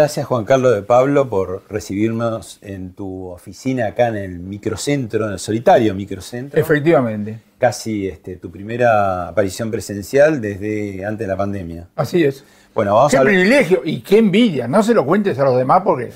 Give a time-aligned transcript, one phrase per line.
[0.00, 5.32] Gracias Juan Carlos de Pablo por recibirnos en tu oficina acá en el microcentro, en
[5.32, 6.58] el solitario microcentro.
[6.58, 7.38] Efectivamente.
[7.58, 11.88] Casi este, tu primera aparición presencial desde antes de la pandemia.
[11.96, 12.42] Así es.
[12.74, 14.66] Bueno, vamos qué a privilegio y qué envidia.
[14.66, 16.10] No se lo cuentes a los demás porque...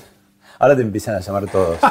[0.57, 1.77] Ahora te empiezan a llamar todos.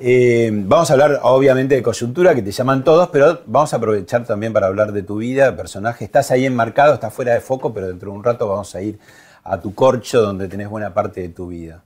[0.00, 4.26] Eh, vamos a hablar obviamente de coyuntura, que te llaman todos, pero vamos a aprovechar
[4.26, 6.04] también para hablar de tu vida, personaje.
[6.04, 8.98] Estás ahí enmarcado, estás fuera de foco, pero dentro de un rato vamos a ir
[9.44, 11.82] a tu corcho donde tenés buena parte de tu vida.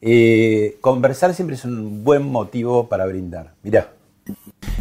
[0.00, 3.54] Eh, conversar siempre es un buen motivo para brindar.
[3.62, 3.92] Mirá.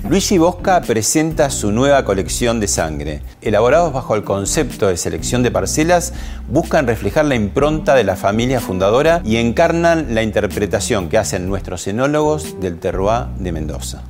[0.09, 3.21] Luigi Bosca presenta su nueva colección de sangre.
[3.41, 6.13] Elaborados bajo el concepto de selección de parcelas,
[6.49, 11.87] buscan reflejar la impronta de la familia fundadora y encarnan la interpretación que hacen nuestros
[11.87, 14.03] enólogos del terroir de Mendoza.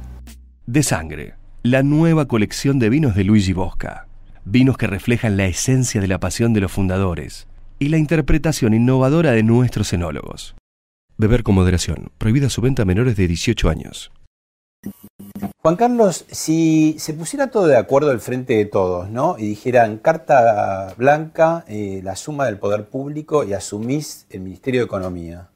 [0.65, 4.07] De sangre, la nueva colección de vinos de Luigi Bosca.
[4.45, 7.47] Vinos que reflejan la esencia de la pasión de los fundadores
[7.79, 10.55] y la interpretación innovadora de nuestros enólogos.
[11.17, 12.11] Beber con moderación.
[12.17, 14.11] Prohibida su venta a menores de 18 años.
[15.61, 19.35] Juan Carlos, si se pusiera todo de acuerdo al frente de todos, ¿no?
[19.37, 24.85] Y dijeran carta blanca, eh, la suma del poder público y asumís el Ministerio de
[24.85, 25.49] Economía,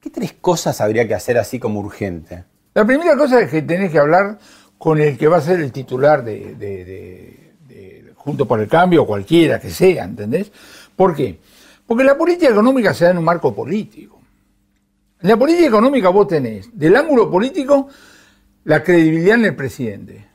[0.00, 2.44] ¿qué tres cosas habría que hacer así como urgente?
[2.72, 4.38] La primera cosa es que tenés que hablar
[4.78, 7.48] con el que va a ser el titular de, de
[8.18, 10.52] Junto por el Cambio o cualquiera que sea, ¿entendés?
[10.98, 11.38] ¿Por qué?
[11.86, 14.20] Porque la política económica se da en un marco político.
[15.22, 17.86] En la política económica vos tenés, del ángulo político,
[18.64, 20.26] la credibilidad en el presidente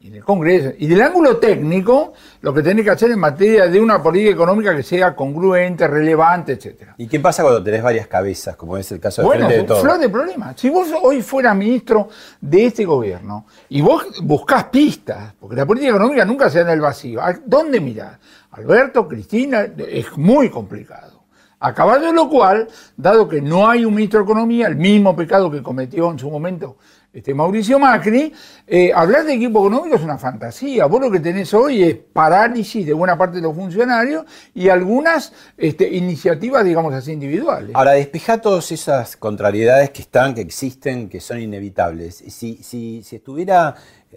[0.00, 0.72] y en el Congreso.
[0.78, 4.74] Y del ángulo técnico, lo que tenés que hacer en materia de una política económica
[4.74, 6.88] que sea congruente, relevante, etc.
[6.98, 9.80] ¿Y qué pasa cuando tenés varias cabezas, como es el caso de bueno, Frente de
[9.80, 10.54] flor de problema.
[10.56, 12.08] Si vos hoy fueras ministro
[12.40, 16.70] de este gobierno y vos buscás pistas, porque la política económica nunca se da en
[16.70, 18.18] el vacío, ¿a ¿dónde mirás?
[18.52, 21.20] Alberto, Cristina, es muy complicado.
[21.62, 25.62] Acabado lo cual, dado que no hay un ministro de Economía, el mismo pecado que
[25.62, 26.78] cometió en su momento
[27.12, 28.32] este Mauricio Macri,
[28.68, 30.86] eh, hablar de equipo económico es una fantasía.
[30.86, 34.24] Vos lo que tenés hoy es parálisis de buena parte de los funcionarios
[34.54, 37.72] y algunas este, iniciativas, digamos así, individuales.
[37.74, 42.14] Ahora, despeja todas esas contrariedades que están, que existen, que son inevitables.
[42.28, 43.74] Si, si, si estuviera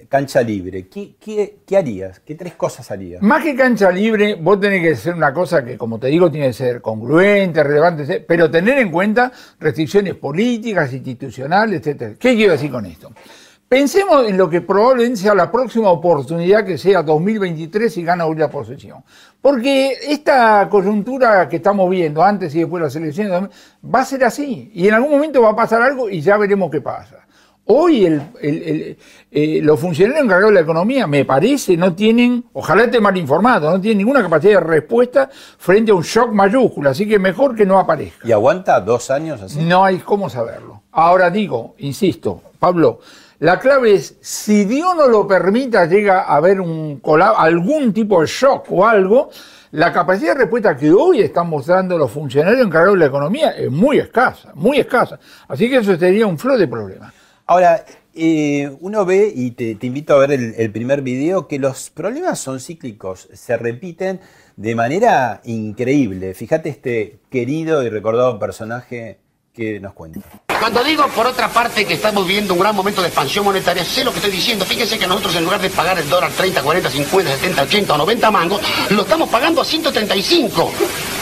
[0.10, 2.20] cancha libre, ¿qué, qué, harías?
[2.20, 3.22] ¿Qué tres cosas harías?
[3.22, 6.48] Más que cancha libre, vos tenés que hacer una cosa que, como te digo, tiene
[6.48, 12.18] que ser congruente, relevante, pero tener en cuenta restricciones políticas, institucionales, etc.
[12.18, 13.12] ¿Qué quiero decir con esto?
[13.68, 18.48] Pensemos en lo que probablemente sea la próxima oportunidad que sea 2023 y gana una
[18.48, 19.04] posesión.
[19.42, 23.50] Porque esta coyuntura que estamos viendo antes y después de las elecciones
[23.84, 24.70] va a ser así.
[24.76, 27.23] Y en algún momento va a pasar algo y ya veremos qué pasa.
[27.66, 28.98] Hoy el,
[29.32, 33.72] eh, los funcionarios encargados de la economía, me parece, no tienen, ojalá esté mal informado,
[33.72, 37.66] no tienen ninguna capacidad de respuesta frente a un shock mayúsculo, así que mejor que
[37.66, 38.28] no aparezca.
[38.28, 39.62] ¿Y aguanta dos años así?
[39.62, 40.82] No hay cómo saberlo.
[40.92, 43.00] Ahora digo, insisto, Pablo,
[43.40, 47.02] la clave es, si Dios no lo permita, llega a haber un
[47.38, 49.30] algún tipo de shock o algo,
[49.72, 53.72] la capacidad de respuesta que hoy están mostrando los funcionarios encargados de la economía es
[53.72, 55.18] muy escasa, muy escasa.
[55.48, 57.23] Así que eso sería un flow de problemas.
[57.46, 57.86] Ahora,
[58.16, 62.60] eh, uno ve, y te, invito a ver el, primer video, que los problemas son
[62.60, 64.22] cíclicos, se repiten
[64.56, 66.34] de manera increíble.
[66.34, 69.20] Fíjate este querido y recordado personaje
[69.54, 70.22] que nos cuenta.
[70.48, 74.04] Cuando digo, por otra parte, que estamos viviendo un gran momento de expansión monetaria, sé
[74.04, 74.64] lo que estoy diciendo.
[74.64, 77.98] Fíjense que nosotros, en lugar de pagar el dólar 30, 40, 50, 70, 80 o
[77.98, 80.72] 90 mangos, lo estamos pagando a 135.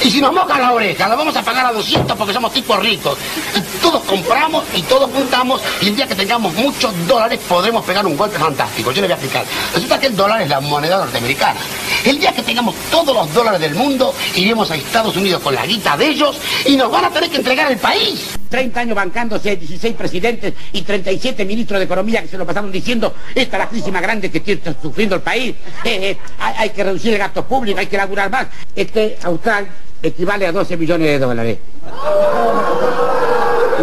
[0.04, 2.80] Y si nos mojan la oreja, la vamos a pagar a 200 porque somos tipos
[2.80, 3.18] ricos.
[3.56, 8.06] Y todos compramos y todos juntamos, y el día que tengamos muchos dólares podremos pegar
[8.06, 8.92] un golpe fantástico.
[8.92, 9.46] Yo le voy a explicar.
[9.74, 11.60] Resulta que el dólar es la moneda norteamericana.
[12.04, 15.68] El día que tengamos todos los dólares del mundo, iremos a Estados Unidos con la
[15.68, 18.40] guita de ellos y nos van a tener que entregar el país.
[18.50, 23.14] 30 años bancándose 16 presidentes y 37 ministros de Economía que se lo pasaron diciendo
[23.34, 25.56] esta es la crisis más grande que está sufriendo el país.
[25.84, 28.48] Eh, eh, hay, hay que reducir el gasto público, hay que laburar más.
[28.76, 29.68] Este austral
[30.02, 31.58] equivale a 12 millones de dólares.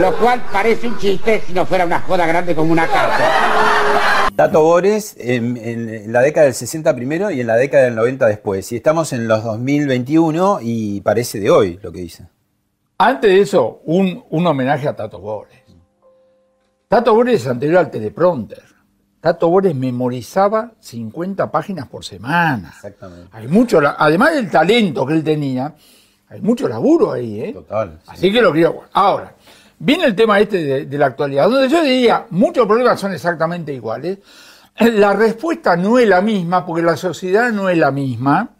[0.01, 4.29] Lo cual parece un chiste si no fuera una joda grande como una casa.
[4.37, 8.27] Tato Bores en, en la década del 60 primero y en la década del 90
[8.27, 8.71] después.
[8.71, 12.29] Y estamos en los 2021 y parece de hoy lo que dice.
[12.99, 15.59] Antes de eso, un, un homenaje a Tato Bores.
[16.89, 18.63] Tato Bores es anterior al teleprompter.
[19.21, 22.71] Tato Bores memorizaba 50 páginas por semana.
[22.75, 23.29] Exactamente.
[23.33, 25.75] Hay mucho, además del talento que él tenía,
[26.31, 27.53] hay mucho laburo ahí, ¿eh?
[27.53, 27.99] Total.
[28.03, 28.11] sí.
[28.13, 28.85] Así que lo quiero.
[28.93, 29.35] Ahora,
[29.79, 33.73] viene el tema este de, de la actualidad, donde yo diría, muchos problemas son exactamente
[33.73, 34.19] iguales.
[34.79, 38.51] La respuesta no es la misma, porque la sociedad no es la misma.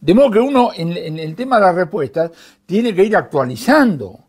[0.00, 2.30] De modo que uno, en, en el tema de las respuestas,
[2.66, 4.20] tiene que ir actualizando.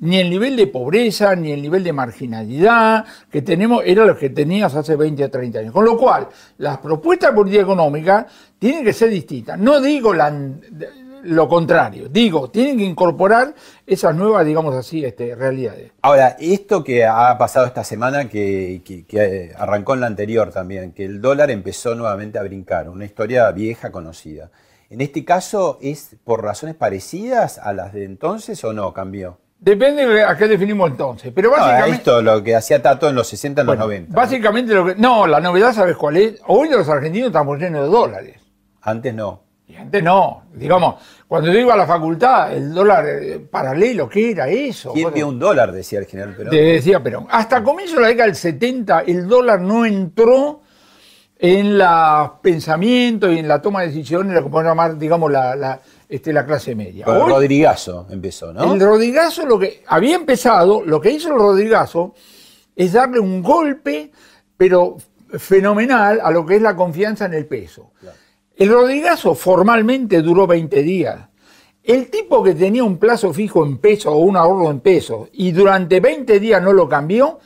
[0.00, 4.30] Ni el nivel de pobreza, ni el nivel de marginalidad que tenemos, era lo que
[4.30, 5.72] tenías hace 20 o 30 años.
[5.74, 6.26] Con lo cual,
[6.56, 8.26] las propuestas de política económica
[8.58, 9.58] tienen que ser distintas.
[9.58, 10.34] No digo la,
[11.24, 13.54] lo contrario, digo, tienen que incorporar
[13.86, 15.92] esas nuevas, digamos así, este, realidades.
[16.02, 20.92] Ahora, esto que ha pasado esta semana, que, que- que arrancó en la anterior también,
[20.92, 24.50] que el dólar empezó nuevamente a brincar, una historia vieja conocida.
[24.88, 28.92] En este caso, ¿es por razones parecidas a las de entonces o no?
[28.92, 29.38] ¿Cambió?
[29.60, 31.32] Depende de a qué definimos entonces.
[31.34, 31.96] Pero No, básicamente.
[31.98, 34.10] esto, lo que hacía Tato en los 60, en bueno, los 90.
[34.12, 34.16] ¿no?
[34.16, 34.94] básicamente lo que.
[34.96, 36.40] No, la novedad, ¿sabes cuál es?
[36.46, 38.40] Hoy los argentinos estamos llenos de dólares.
[38.80, 39.42] Antes no.
[39.70, 40.42] Y antes no.
[40.52, 40.96] Digamos,
[41.28, 44.92] cuando yo iba a la facultad, el dólar eh, paralelo, ¿qué era eso?
[44.92, 45.72] ¿Quién Bueno, un dólar?
[45.72, 46.50] Decía el general Perón.
[46.50, 47.26] decía Perón.
[47.30, 50.62] Hasta comienzo de la década del 70, el dólar no entró
[51.38, 55.56] en los pensamientos y en la toma de decisiones, lo que podemos llamar, digamos, la,
[55.56, 57.04] la, este, la clase media.
[57.06, 58.74] Con el Rodrigazo empezó, ¿no?
[58.74, 62.14] El Rodrigazo lo que había empezado, lo que hizo el Rodrigazo
[62.76, 64.10] es darle un golpe,
[64.56, 64.96] pero
[65.38, 67.92] fenomenal, a lo que es la confianza en el peso.
[68.60, 71.18] El Rodrigazo formalmente duró 20 días.
[71.82, 75.52] El tipo que tenía un plazo fijo en peso o un ahorro en pesos y
[75.52, 77.38] durante 20 días no lo cambió,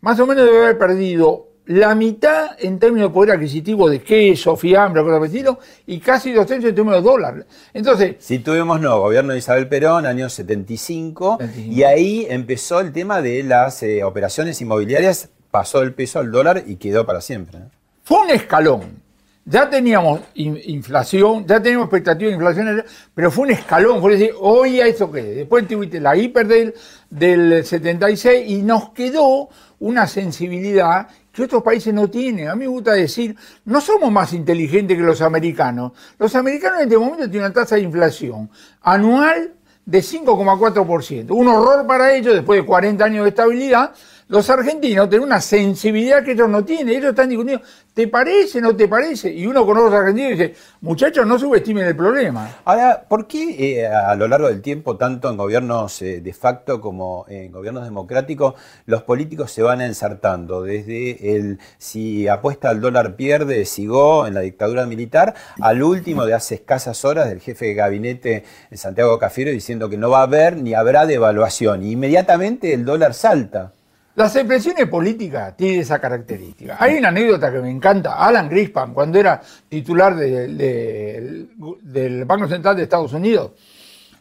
[0.00, 4.56] más o menos debe haber perdido la mitad en términos de poder adquisitivo de queso,
[4.56, 7.46] fiambre, cosas estilo, y casi dos tercios en términos de dólar.
[7.74, 11.70] Entonces, Si tuvimos, no, gobierno de Isabel Perón, año 75, 75.
[11.70, 16.64] y ahí empezó el tema de las eh, operaciones inmobiliarias, pasó el peso al dólar
[16.66, 17.58] y quedó para siempre.
[18.04, 19.01] Fue un escalón.
[19.44, 24.00] Ya teníamos in- inflación, ya teníamos expectativa de inflación, pero fue un escalón.
[24.00, 25.22] Fue decir, hoy a eso qué.
[25.22, 26.74] Después tuviste la hiper del,
[27.10, 29.48] del 76 y nos quedó
[29.80, 32.48] una sensibilidad que otros países no tienen.
[32.48, 33.34] A mí me gusta decir,
[33.64, 35.92] no somos más inteligentes que los americanos.
[36.18, 38.48] Los americanos en este momento tienen una tasa de inflación
[38.82, 39.54] anual
[39.84, 41.30] de 5,4%.
[41.30, 43.92] Un horror para ellos después de 40 años de estabilidad.
[44.32, 46.88] Los argentinos tienen una sensibilidad que ellos no tienen.
[46.88, 47.62] Ellos están discutiendo,
[47.92, 49.30] ¿te parece, no te parece?
[49.30, 52.48] Y uno conoce a los argentinos y dice, muchachos, no subestimen el problema.
[52.64, 56.80] Ahora, ¿por qué eh, a lo largo del tiempo, tanto en gobiernos eh, de facto
[56.80, 58.54] como en gobiernos democráticos,
[58.86, 60.62] los políticos se van ensartando?
[60.62, 66.32] Desde el si apuesta al dólar pierde, sigó en la dictadura militar, al último de
[66.32, 70.56] hace escasas horas del jefe de gabinete Santiago Cafiero diciendo que no va a haber
[70.56, 71.82] ni habrá devaluación.
[71.82, 73.72] Y inmediatamente el dólar salta.
[74.14, 76.76] Las expresiones políticas tienen esa característica.
[76.78, 78.14] Hay una anécdota que me encanta.
[78.16, 81.46] Alan Greenspan, cuando era titular de- de-
[81.80, 83.52] del Banco Central de Estados Unidos,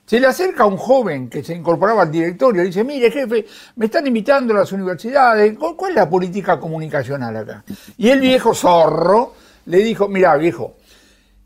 [0.06, 3.12] se le acerca a un joven que se incorporaba al directorio y le dice, mire
[3.12, 3.46] jefe,
[3.76, 7.64] me están invitando a las universidades, ¿cuál, cuál es la política comunicacional acá?
[7.98, 9.34] Y el viejo zorro
[9.66, 10.76] le dijo, mira viejo,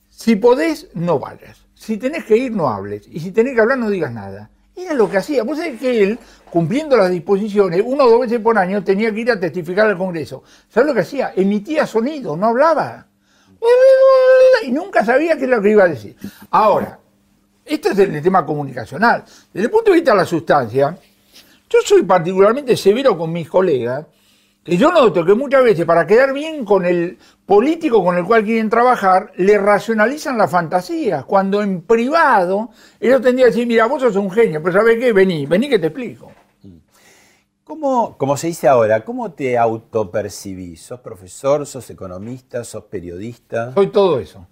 [0.09, 1.57] si podés, no vayas.
[1.73, 3.07] Si tenés que ir, no hables.
[3.11, 4.49] Y si tenés que hablar, no digas nada.
[4.75, 5.43] Era lo que hacía.
[5.43, 9.21] Vos sabés que él, cumpliendo las disposiciones, una o dos veces por año tenía que
[9.21, 10.43] ir a testificar al Congreso.
[10.69, 11.33] ¿Sabes lo que hacía?
[11.35, 13.07] Emitía sonido, no hablaba.
[14.63, 16.15] Y nunca sabía qué es lo que iba a decir.
[16.51, 16.99] Ahora,
[17.63, 19.23] esto es el tema comunicacional.
[19.53, 20.97] Desde el punto de vista de la sustancia,
[21.69, 24.05] yo soy particularmente severo con mis colegas,
[24.65, 28.43] que yo noto que muchas veces para quedar bien con el político con el cual
[28.43, 34.01] quieren trabajar, le racionalizan la fantasía, cuando en privado ellos tendrían que decir, mira, vos
[34.01, 35.13] sos un genio, pero ¿sabes qué?
[35.13, 36.31] Vení, vení que te explico.
[37.63, 40.81] ¿Cómo, como se dice ahora, cómo te autopercibís?
[40.81, 43.71] ¿Sos profesor, sos economista, sos periodista?
[43.71, 44.47] Soy todo eso.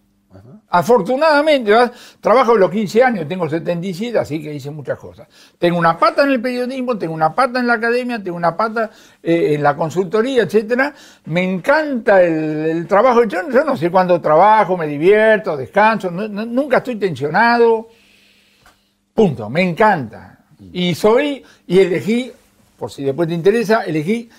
[0.69, 1.71] Afortunadamente,
[2.19, 5.27] trabajo los 15 años, tengo 77, así que hice muchas cosas.
[5.59, 8.89] Tengo una pata en el periodismo, tengo una pata en la academia, tengo una pata
[9.21, 10.93] eh, en la consultoría, etcétera.
[11.25, 13.23] Me encanta el, trabajo.
[13.25, 17.89] Yo, yo, no sé cuándo trabajo, me divierto, descanso, nunca estoy tensionado.
[19.13, 20.39] Punto, me encanta.
[20.71, 22.31] Y soy, y elegí,
[22.79, 24.29] por si después te interesa, elegí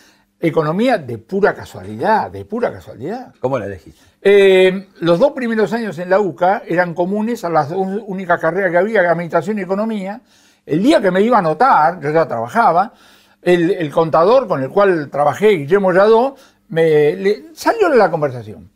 [0.40, 3.32] economía de pura casualidad, de pura casualidad.
[3.40, 4.00] ¿Cómo la elegiste?
[4.26, 8.70] Eh, los dos primeros años en la UCA eran comunes a las dos únicas carreras
[8.70, 10.22] que había, Administración y Economía.
[10.64, 12.94] El día que me iba a anotar, yo ya trabajaba,
[13.42, 16.36] el, contador con el cual trabajé, Guillermo Yadó,
[16.68, 18.70] me salió de la conversación.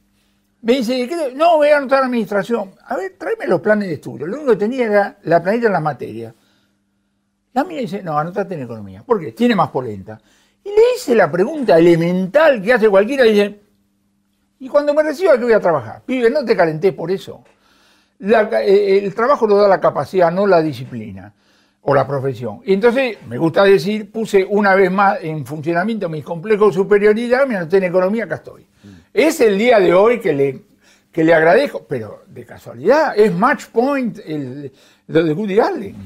[0.60, 2.74] Me dice, no, voy a anotar Administración.
[2.86, 4.26] A ver, tráeme los planes de estudio.
[4.26, 6.34] Lo único que tenía era la planilla en las materias.
[7.54, 9.02] La mía dice, no, anotate en Economía.
[9.02, 9.32] ¿Por qué?
[9.32, 10.20] Tiene más polenta.
[10.62, 13.67] Y le hice la pregunta elemental que hace cualquiera, dice,
[14.60, 16.02] y cuando me reciba, que voy a trabajar?
[16.04, 17.44] Pibe, no te calenté por eso.
[18.20, 21.32] Eh, el trabajo lo da la capacidad, no la disciplina
[21.82, 22.60] o la profesión.
[22.64, 27.46] Y entonces, me gusta decir, puse una vez más en funcionamiento mis complejos de superioridad,
[27.46, 28.66] me anoté en economía, acá estoy.
[29.14, 30.62] Es el día de hoy que le,
[31.12, 34.72] que le agradezco, pero de casualidad, es match point el,
[35.06, 35.96] lo de Woody Allen.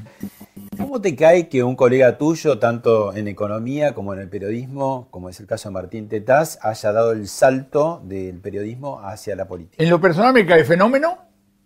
[0.76, 5.28] ¿Cómo te cae que un colega tuyo, tanto en economía como en el periodismo, como
[5.28, 9.82] es el caso de Martín Tetaz, haya dado el salto del periodismo hacia la política?
[9.82, 11.18] En lo personal me cae fenómeno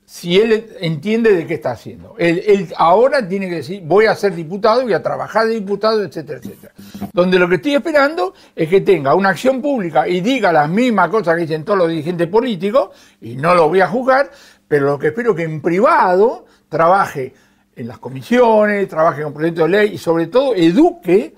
[0.04, 2.16] si él entiende de qué está haciendo.
[2.18, 6.40] Él, ahora tiene que decir, voy a ser diputado, voy a trabajar de diputado, etcétera,
[6.40, 6.74] etcétera.
[7.12, 11.10] Donde lo que estoy esperando es que tenga una acción pública y diga las mismas
[11.10, 14.30] cosas que dicen todos los dirigentes políticos, y no lo voy a juzgar,
[14.66, 17.34] pero lo que espero que en privado trabaje
[17.76, 21.34] en las comisiones, trabaje con proyectos de ley y sobre todo eduque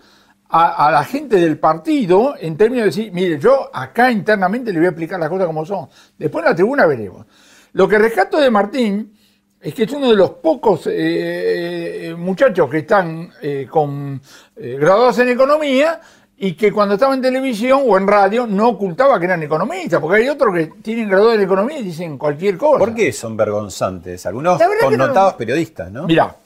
[0.50, 4.87] a, la gente del partido en términos de decir, mire, yo acá internamente le voy
[4.87, 5.88] a explicar las cosas como son.
[6.16, 7.26] Después en la tribuna veremos.
[7.73, 9.12] Lo que rescato de Martín
[9.61, 14.23] es que es uno de los pocos eh, eh, muchachos que están eh, con,
[14.57, 16.00] graduados en economía
[16.40, 20.23] y que cuando estaba en televisión o en radio no ocultaba que eran economistas, porque
[20.23, 22.78] hay otros que tienen graduado en economía y dicen cualquier cosa.
[22.78, 24.25] ¿Por qué son vergonzantes?
[24.25, 26.07] Algunos connotados periodistas, ¿no?
[26.07, 26.37] Mira,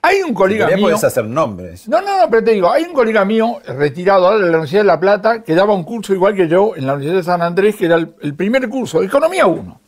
[0.00, 0.86] hay un colega mío.
[0.86, 1.86] puedes hacer nombres.
[1.86, 4.86] No, no, no, pero te digo, hay un colega mío retirado de la Universidad de
[4.86, 7.76] La Plata que daba un curso igual que yo en la Universidad de San Andrés,
[7.76, 9.80] que era el, el primer curso, Economía 1.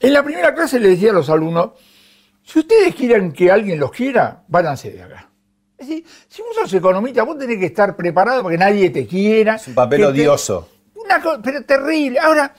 [0.00, 1.72] En la primera clase le decía a los alumnos:
[2.42, 5.27] si ustedes quieren que alguien los quiera, váyanse de acá.
[5.78, 9.06] Es decir, si vos sos economista, vos tenés que estar preparado para que nadie te
[9.06, 9.54] quiera.
[9.54, 10.68] Es un papel odioso.
[10.96, 12.18] una cosa, pero terrible.
[12.18, 12.52] Ahora,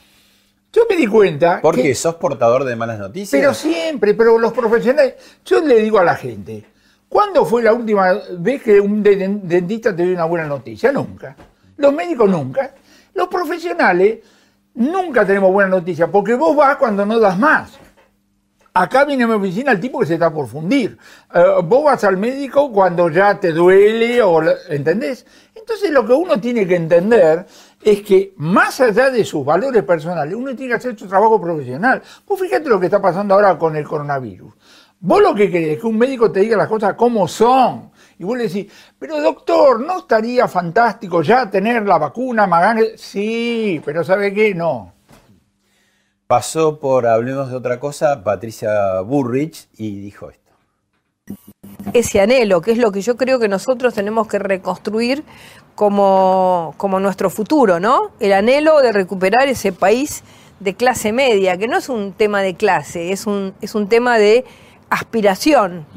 [0.72, 1.60] yo me di cuenta.
[1.62, 1.94] ¿Por qué?
[1.96, 3.38] ¿Sos portador de malas noticias?
[3.38, 5.16] Pero siempre, pero los profesionales.
[5.44, 6.64] Yo le digo a la gente,
[7.10, 10.92] ¿cuándo fue la última vez que un dentista te dio una buena noticia?
[10.92, 11.36] Nunca.
[11.76, 12.74] Los médicos nunca.
[13.16, 14.20] Los profesionales
[14.76, 17.72] nunca tenemos buena noticia, porque vos vas cuando no das más.
[18.74, 20.98] Acá viene a mi oficina el tipo que se está por fundir.
[21.34, 25.26] Eh, vos vas al médico cuando ya te duele, o, ¿entendés?
[25.56, 27.46] Entonces lo que uno tiene que entender
[27.82, 32.02] es que más allá de sus valores personales, uno tiene que hacer su trabajo profesional.
[32.28, 34.54] Vos fíjate lo que está pasando ahora con el coronavirus.
[35.02, 37.92] Vos lo que querés es que un médico te diga las cosas como son.
[38.18, 42.82] Y vos le decís, pero doctor, ¿no estaría fantástico ya tener la vacuna Magán?
[42.98, 44.54] Sí, pero ¿sabe qué?
[44.54, 44.94] No.
[46.30, 50.52] Pasó por Hablemos de otra cosa Patricia Burrich y dijo esto.
[51.94, 55.24] Ese anhelo, que es lo que yo creo que nosotros tenemos que reconstruir
[55.74, 58.12] como, como nuestro futuro, ¿no?
[58.20, 60.24] El anhelo de recuperar ese país
[60.60, 64.20] de clase media, que no es un tema de clase, es un, es un tema
[64.20, 64.46] de
[64.92, 65.88] aspiración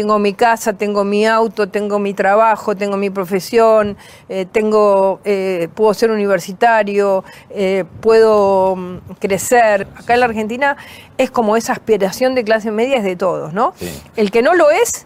[0.00, 3.98] tengo mi casa, tengo mi auto, tengo mi trabajo, tengo mi profesión,
[4.30, 9.86] eh, tengo, eh, puedo ser universitario, eh, puedo mm, crecer.
[9.94, 10.78] Acá en la Argentina
[11.18, 13.74] es como esa aspiración de clase media es de todos, ¿no?
[14.16, 15.04] El que no lo es,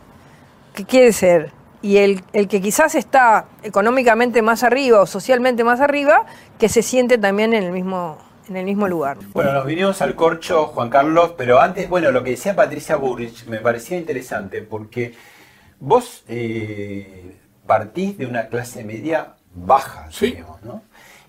[0.75, 1.51] ¿qué quiere ser?
[1.83, 6.25] Y el, el, que quizás está económicamente más arriba o socialmente más arriba,
[6.57, 8.17] que se siente también en el mismo
[8.49, 9.19] en el mismo lugar.
[9.33, 13.47] Bueno, nos vinimos al corcho, Juan Carlos, pero antes, bueno, lo que decía Patricia Burrich
[13.47, 15.15] me parecía interesante porque
[15.81, 17.37] vos eh,
[17.67, 20.83] partís de una clase media baja, digamos, ¿no?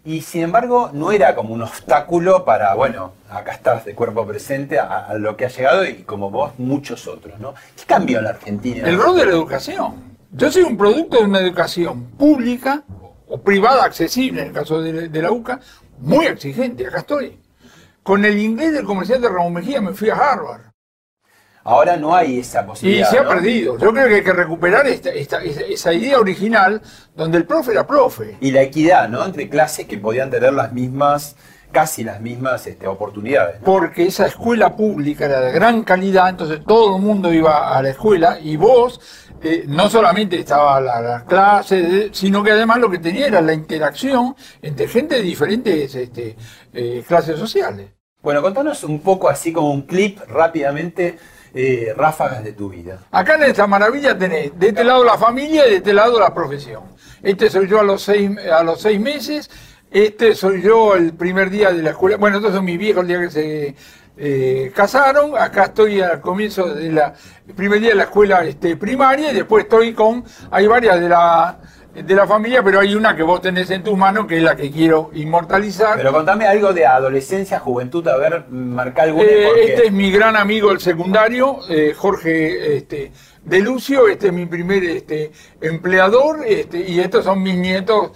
[0.04, 4.78] Y sin embargo, no era como un obstáculo para, bueno, acá estás de cuerpo presente
[4.78, 7.56] a, lo que ha llegado y como vos, muchos otros, ¿no?
[7.76, 8.88] ¿Qué cambió en la Argentina?
[8.88, 10.16] El rol de la educación.
[10.32, 12.84] Yo soy un producto de una educación pública
[13.28, 15.60] o privada accesible, en el caso de, de la UCA,
[16.00, 17.40] muy exigente, acá estoy.
[18.04, 20.62] Con el inglés del comerciante Ramón Mejía me fui a Harvard.
[21.64, 23.10] Ahora no hay esa Y posibilidad.
[23.10, 23.30] se ha ¿no?
[23.30, 23.78] perdido.
[23.80, 26.80] Yo creo que hay que recuperar esta- esta- esa idea original
[27.16, 28.38] donde el profe era profe.
[28.40, 29.26] Y la equidad, ¿no?
[29.26, 31.36] Entre clases que podían tener las mismas,
[31.76, 33.60] casi las mismas este, oportunidades.
[33.60, 33.66] ¿no?
[33.66, 37.90] Porque esa escuela pública era de gran calidad, entonces todo el mundo iba a la
[37.90, 39.02] escuela y vos
[39.44, 43.42] eh, no solamente estaba la, la clase, de- sino que además lo que tenía era
[43.42, 46.38] la interacción entre gente de diferentes este,
[46.74, 47.90] eh, clases sociales.
[48.22, 51.18] Bueno, contanos un poco así como un clip rápidamente,
[51.54, 53.00] eh, ráfagas de tu vida.
[53.12, 56.34] Acá en esta maravilla tenés de este lado la familia y de este lado la
[56.34, 56.84] profesión.
[57.22, 59.50] Este soy yo a los seis, a los seis meses,
[60.04, 62.18] este soy yo el primer día de la escuela.
[62.18, 63.76] Bueno, estos son mis viejos el día que se
[64.18, 65.38] eh, casaron.
[65.38, 67.14] Acá estoy al comienzo de la
[67.48, 70.26] el primer día de la escuela este, primaria y después estoy con.
[70.52, 71.60] Hay varias de la,
[71.94, 74.58] de la familia, pero hay una que vos tenés en tus manos que es la
[74.58, 75.96] que quiero inmortalizar.
[75.96, 79.24] Pero contame algo de adolescencia, juventud, a ver, marca alguna.
[79.24, 83.14] Eh, porque- este es mi gran amigo del secundario, eh, Jorge este,
[83.46, 88.12] De Lucio, este es mi primer este, empleador, este, y estos son mis nietos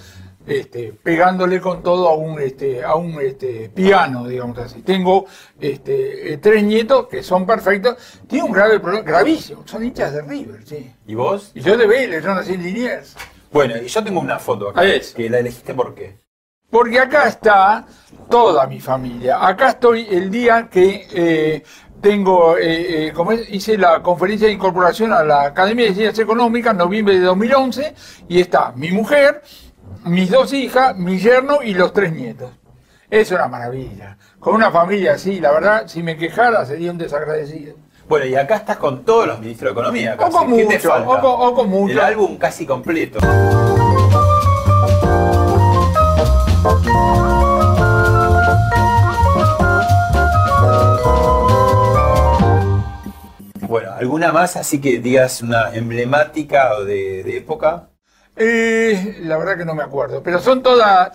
[0.51, 4.82] este, pegándole con todo a un, este, a un este, piano, digamos así.
[4.82, 5.25] Tengo
[5.60, 10.22] este, eh, tres nietos que son perfectos, tiene un grave problema, gravísimo, son hinchas de
[10.22, 10.91] River, sí.
[11.08, 11.51] ¿Y vos?
[11.56, 13.15] Y yo de Vélez, yo nací en Liniers.
[13.51, 14.84] Bueno, y yo tengo una foto acá.
[14.84, 15.13] Es.
[15.13, 16.18] Que la elegiste por qué.
[16.70, 17.86] Porque acá está
[18.29, 19.46] toda mi familia.
[19.46, 21.63] Acá estoy el día que eh,
[22.00, 26.20] tengo, eh, eh, como es, hice la conferencia de incorporación a la Academia de Ciencias
[26.20, 27.96] Económicas en noviembre de 2011
[28.27, 29.41] y está mi mujer,
[30.06, 32.51] mis dos hijas, mi yerno y los tres nietos.
[33.10, 34.18] Es una maravilla.
[34.39, 37.75] Con una familia así, la verdad, si me quejara sería un desagradecido.
[38.08, 40.15] Bueno, y acá estás con todos los ministros de Economía.
[40.20, 41.10] O con ¿Qué te mucho, falta?
[41.10, 41.94] o con- o con mucho.
[41.94, 43.20] El álbum casi completo.
[53.68, 57.88] Bueno, ¿alguna más así que digas una emblemática o de, de época?
[58.41, 61.12] Eh, la verdad que no me acuerdo, pero son todas.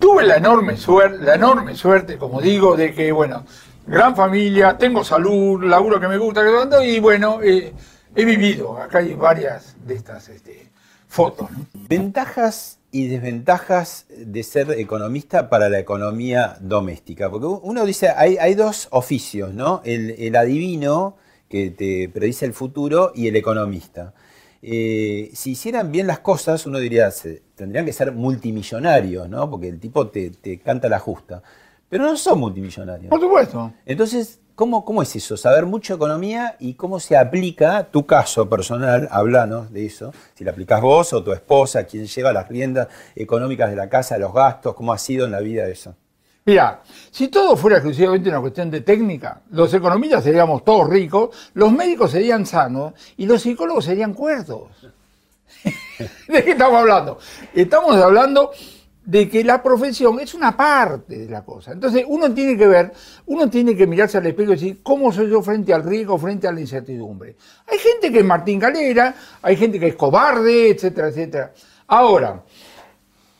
[0.00, 3.44] Tuve la enorme suerte, la enorme suerte, como digo, de que, bueno,
[3.86, 6.42] gran familia, tengo salud, laburo que me gusta,
[6.84, 7.72] y bueno, eh,
[8.14, 8.76] he vivido.
[8.78, 10.68] Acá hay varias de estas este,
[11.06, 11.48] fotos.
[11.72, 17.30] Ventajas y desventajas de ser economista para la economía doméstica.
[17.30, 19.82] Porque uno dice, hay, hay dos oficios, ¿no?
[19.84, 21.16] El, el adivino,
[21.48, 24.14] que te predice el futuro, y el economista.
[24.68, 29.48] Eh, si hicieran bien las cosas, uno diría, se- tendrían que ser multimillonarios, ¿no?
[29.48, 31.40] Porque el tipo te, te canta la justa.
[31.88, 33.08] Pero no son multimillonarios.
[33.10, 33.72] Por supuesto.
[33.84, 35.36] Entonces, ¿cómo, ¿cómo es eso?
[35.36, 40.50] Saber mucho economía y cómo se aplica tu caso personal, hablanos de eso, si la
[40.50, 44.74] aplicás vos o tu esposa, quien lleva las riendas económicas de la casa, los gastos,
[44.74, 45.94] cómo ha sido en la vida eso.
[46.46, 46.80] Mira,
[47.10, 52.12] si todo fuera exclusivamente una cuestión de técnica, los economistas seríamos todos ricos, los médicos
[52.12, 54.68] serían sanos y los psicólogos serían cuerdos.
[56.28, 57.18] ¿De qué estamos hablando?
[57.52, 58.52] Estamos hablando
[59.04, 61.72] de que la profesión es una parte de la cosa.
[61.72, 62.92] Entonces uno tiene que ver,
[63.26, 66.46] uno tiene que mirarse al espejo y decir, ¿cómo soy yo frente al riesgo, frente
[66.46, 67.34] a la incertidumbre?
[67.66, 71.52] Hay gente que es Martín Galera, hay gente que es cobarde, etcétera, etcétera.
[71.88, 72.42] Ahora,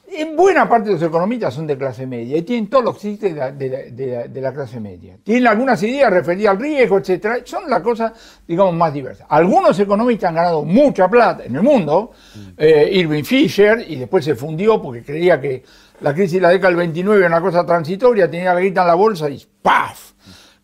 [0.08, 3.34] en buena parte de los economistas son de clase media y tienen todos los chistes
[3.34, 5.16] de la, de la- de la- de la clase media.
[5.22, 7.38] Tienen algunas ideas referidas al riesgo, etcétera.
[7.44, 8.12] Son las cosas,
[8.46, 9.26] digamos, más diversas.
[9.30, 12.12] Algunos economistas han ganado mucha plata en el mundo.
[12.56, 15.62] Eh, Irving Fisher, y después se fundió porque creía que
[16.00, 18.86] la crisis de la década del 29 era una cosa transitoria, tenía la guita en
[18.88, 20.12] la bolsa y ¡paf!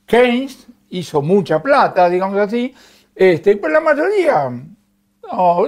[0.07, 2.75] Keynes hizo mucha plata, digamos así.
[3.15, 4.51] Este, pero la mayoría,
[5.33, 5.67] no,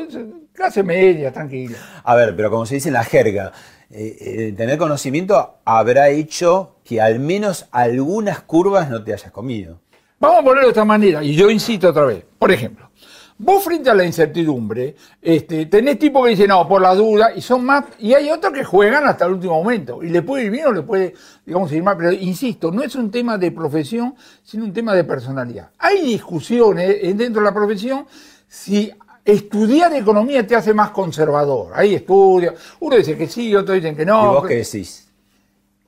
[0.54, 1.76] clase media, tranquila.
[2.04, 3.52] A ver, pero como se dice en la jerga,
[3.90, 9.80] eh, eh, tener conocimiento habrá hecho que al menos algunas curvas no te hayas comido.
[10.20, 12.24] Vamos a ponerlo de esta manera, y yo insisto otra vez.
[12.38, 12.88] Por ejemplo,
[13.36, 17.40] vos frente a la incertidumbre, este, tenés tipos que dicen, no, por la duda, y
[17.40, 20.50] son más, y hay otros que juegan hasta el último momento, y le puede ir
[20.52, 21.14] bien o le puede,
[21.44, 24.14] digamos, ir mal, pero insisto, no es un tema de profesión,
[24.44, 25.70] sino un tema de personalidad.
[25.78, 28.06] Hay discusiones dentro de la profesión
[28.48, 28.92] si
[29.24, 31.72] estudiar economía te hace más conservador.
[31.74, 34.24] Hay estudios, uno dice que sí, otros dicen que no.
[34.24, 35.08] ¿Y vos qué decís?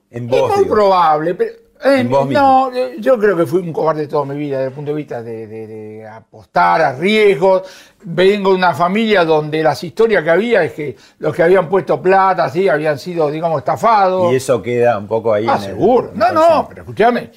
[0.09, 0.73] En es muy digo.
[0.73, 1.51] probable, pero
[1.83, 4.69] eh, En vos no, eh, yo creo que fui un cobarde toda mi vida desde
[4.69, 7.63] el punto de vista de, de- de apostar a riesgos.
[8.03, 12.01] Vengo de una familia donde las historias que había es que los que habían puesto
[12.01, 14.31] plata, sí, habían sido, digamos, estafados.
[14.31, 16.09] Y eso queda un poco ahí Ah, en el- seguro.
[16.13, 16.69] en No, el no, horizonte.
[16.69, 17.31] pero escúchame.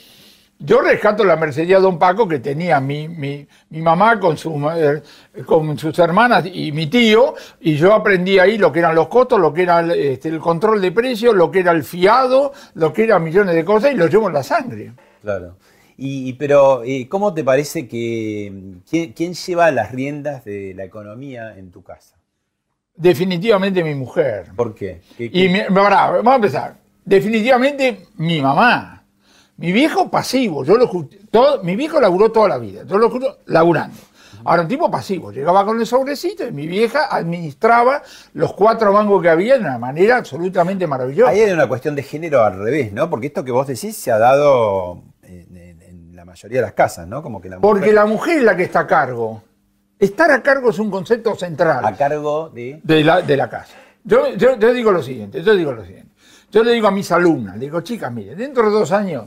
[0.63, 5.01] Yo rescato la mercería Don Paco que tenía mi, mi, mi mamá con, sus eh,
[5.47, 9.41] con sus hermanas y mi tío, y yo aprendí ahí lo que eran los costos,
[9.41, 12.93] lo que era el, este, el control de precios, lo que era el fiado, lo
[12.93, 14.93] que eran millones de cosas, y lo llevo en la sangre.
[15.23, 15.57] Claro.
[15.97, 18.53] Y, pero, eh, ¿cómo te parece que
[18.89, 22.17] ¿quién, quién lleva las riendas de la economía en tu casa?
[22.97, 24.49] Definitivamente mi mujer.
[24.57, 25.01] ¿Por qué?
[25.17, 25.93] ¿Qué- Y mi- vamos
[26.27, 26.77] a empezar.
[27.05, 29.00] Definitivamente mi mamá.
[29.61, 30.65] Mi viejo pasivo.
[30.65, 30.91] Yo lo
[31.31, 32.83] todo, mi viejo laburó toda la vida.
[32.85, 33.97] Yo lo juro laburando.
[34.43, 35.31] Ahora, un tipo pasivo.
[35.31, 39.79] Llegaba con el sobrecito y mi vieja administraba los cuatro bancos que había de una
[39.79, 41.31] manera absolutamente maravillosa.
[41.31, 43.11] Ahí hay una cuestión de género al revés, ¿no?
[43.11, 46.73] Porque esto que vos decís se ha dado en, en- en la mayoría de las
[46.73, 47.23] casas, ¿no?
[47.23, 49.43] Como que la Porque mujer la mujer es la que está a cargo.
[49.99, 51.85] Estar a cargo es un concepto central.
[51.85, 52.81] a cargo de...
[52.83, 53.75] de la, de la casa.
[54.03, 56.09] Yo, yo, yo digo lo siguiente, yo digo lo siguiente.
[56.51, 59.27] Yo le digo a mis alumnas, le digo, chicas, mire, dentro de dos años,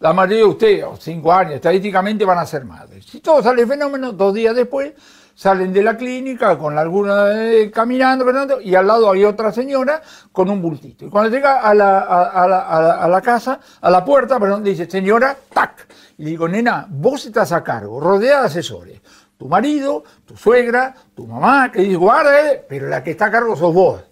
[0.00, 3.04] la mayoría de ustedes, o cinco años, estadísticamente van a ser madres.
[3.06, 4.92] Si todo sale fenómeno, dos días después
[5.34, 10.02] salen de la clínica con alguna eh, caminando, caminando, y al lado hay otra señora
[10.32, 11.04] con un bultito.
[11.04, 12.60] Y cuando llega a la, a, a la,
[13.02, 15.86] a la- casa, a la puerta, perdón, dice, señora, tac.
[16.16, 19.00] Y le digo, nena, vos estás a cargo, rodeada de asesores.
[19.36, 23.30] Tu marido, tu suegra, tu mamá, que dice, guarda, eh", pero la que está a
[23.30, 24.02] cargo sos vos.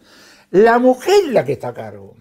[0.53, 2.14] La mujer la que está a cargo.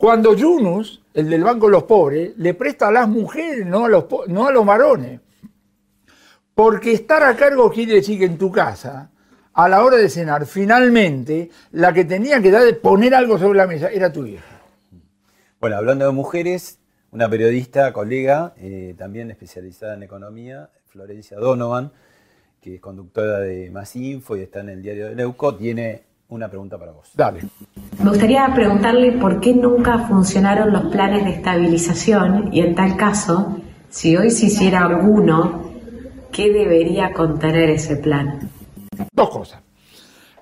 [0.00, 3.88] Cuando Yunus, el del Banco de los Pobres, le presta a las mujeres, no a
[3.90, 5.20] los, no varones.
[6.54, 9.10] Porque estar a cargo quiere decir que en tu casa,
[9.52, 13.66] a la hora de cenar, finalmente, la que tenía que dar poner algo sobre la
[13.66, 14.42] mesa era tu hija.
[15.60, 16.78] Bueno, hablando de mujeres,
[17.10, 21.92] una periodista, colega, eh, también especializada en economía, Florencia Donovan,
[22.62, 26.48] que es conductora de Más Info y está en el diario de Leuco, tiene una
[26.48, 27.10] pregunta para vos.
[27.14, 27.42] Dale.
[28.02, 33.58] Me gustaría preguntarle por qué nunca funcionaron los planes de estabilización y en tal caso,
[33.88, 35.70] si hoy se hiciera alguno,
[36.32, 38.48] ¿qué debería contener ese plan?
[39.12, 39.60] Dos cosas.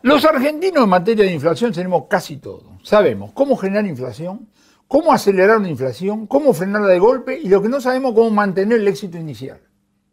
[0.03, 2.79] Los argentinos en materia de inflación tenemos casi todo.
[2.83, 4.49] Sabemos cómo generar inflación,
[4.87, 8.79] cómo acelerar una inflación, cómo frenarla de golpe y lo que no sabemos cómo mantener
[8.79, 9.61] el éxito inicial.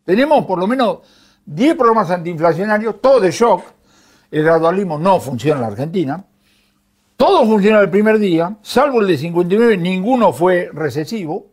[0.04, 1.00] Tenemos por lo menos
[1.46, 3.75] 10 programas antiinflacionarios, todos de shock.
[4.32, 6.26] El gradualismo no funciona en la Argentina.
[7.18, 11.48] Todo funciona el primer día, salvo el de 59, ninguno fue recesivo.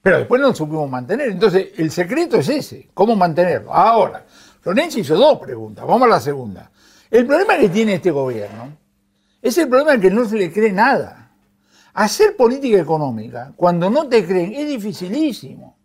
[0.00, 1.30] Pero después no lo supimos mantener.
[1.30, 3.74] Entonces, el secreto es ese, cómo mantenerlo.
[3.74, 4.24] Ahora,
[4.60, 6.70] Florencia hizo dos preguntas, vamos a la segunda.
[7.10, 8.76] El problema que tiene este gobierno
[9.40, 11.32] es el problema de que no se le cree nada.
[11.94, 15.76] Hacer política económica cuando no te creen es dificilísimo.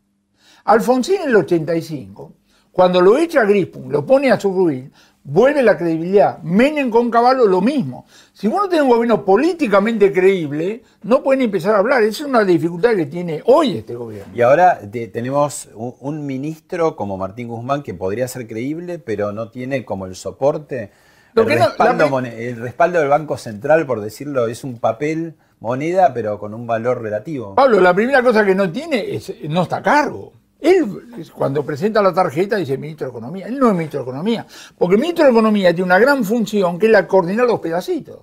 [0.66, 2.34] Alfonsín en el 85,
[2.72, 4.92] cuando lo echa a Grispum, lo pone a su ruin,
[5.24, 6.40] vuelve la credibilidad.
[6.44, 8.06] Menem con Caballo lo mismo.
[8.34, 12.04] Si vos no tenés un gobierno políticamente creíble, no pueden empezar a hablar.
[12.04, 14.34] Esa es una dificultad que tiene hoy este gobierno.
[14.36, 19.32] Y ahora te- tenemos un, un ministro como Martín Guzmán que podría ser creíble, pero
[19.32, 20.92] no tiene como el soporte.
[21.34, 24.80] Lo el, que no- respaldo la el respaldo del Banco Central, por decirlo, es un
[24.80, 27.56] papel moneda, pero con un valor relativo.
[27.56, 30.34] Pablo, la primera cosa que no tiene es no está a cargo.
[30.64, 33.48] Él, cuando presenta la tarjeta, dice ministro de Economía.
[33.48, 34.48] Él no es ministro de Economía.
[34.78, 38.20] Porque el ministro de Economía tiene una gran función que es la coordinar los pedacitos.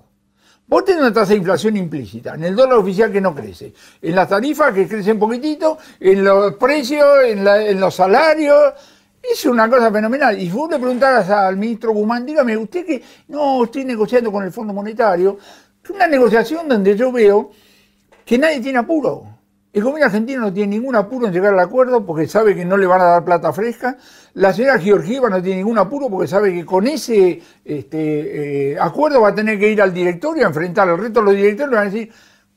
[0.65, 4.15] Vos tenés una tasa de inflación implícita, en el dólar oficial que no crece, en
[4.15, 8.73] las tarifas que crecen poquitito, en los precios, en los salarios.
[9.21, 10.35] Es una cosa fenomenal.
[10.39, 14.43] Y si vos le preguntaras al ministro Guzmán, dígame, usted que no estoy negociando con
[14.43, 15.37] el Fondo Monetario,
[15.83, 17.51] es una negociación donde yo veo
[18.25, 19.40] que nadie tiene apuro.
[19.73, 22.75] El gobierno argentino no tiene ningún apuro en llegar al acuerdo porque sabe que no
[22.75, 23.97] le van a dar plata fresca.
[24.33, 29.21] La señora Georgieva no tiene ningún apuro porque sabe que con ese este, eh, acuerdo
[29.21, 31.75] va a tener que ir al directorio a enfrentar al resto de los directores y
[31.75, 32.11] van a decir,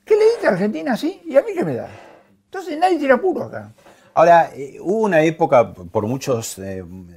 [0.04, 1.22] ¿qué le diste a Argentina así?
[1.24, 1.88] ¿Y a mí qué me da?
[2.46, 3.72] Entonces nadie tiene apuro acá.
[4.16, 6.60] Ahora, eh, hubo una época, por muchas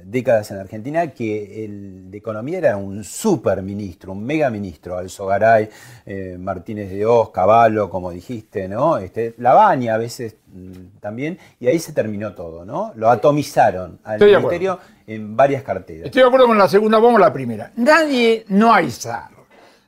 [0.04, 4.98] décadas en Argentina, que el de Economía era un super ministro, un mega ministro.
[4.98, 5.68] Alzogaray,
[6.04, 8.98] eh, Martínez de Oz, Caballo, como dijiste, ¿no?
[8.98, 12.92] Este, Labaña a veces mm, también, y ahí se terminó todo, ¿no?
[12.96, 16.06] Lo atomizaron al Estoy ministerio en varias carteras.
[16.06, 17.70] Estoy de acuerdo con la segunda, vamos a la primera.
[17.76, 19.30] Nadie, no hay zar.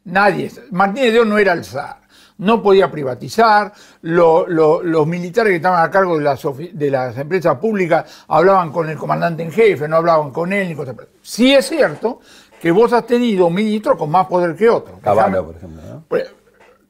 [0.04, 0.50] Nadie.
[0.70, 1.99] Martínez de Dios no era el zar.
[2.40, 3.72] No podía privatizar.
[4.02, 8.24] lo- lo- los militares que estaban a cargo de las, ofi- de las empresas públicas
[8.28, 12.20] hablaban con el comandante en jefe, no hablaban con él ni por- Sí es cierto
[12.60, 14.98] que vos has tenido ministros con más poder que otros.
[15.00, 16.04] Caballo, por ejemplo, ¿no?
[16.08, 16.28] pues,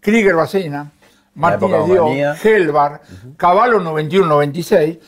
[0.01, 0.91] Krieger Bacena,
[1.35, 2.37] Martínez época Dios, Omanía.
[2.43, 3.01] Helvar,
[3.37, 4.99] Caballo 91-96.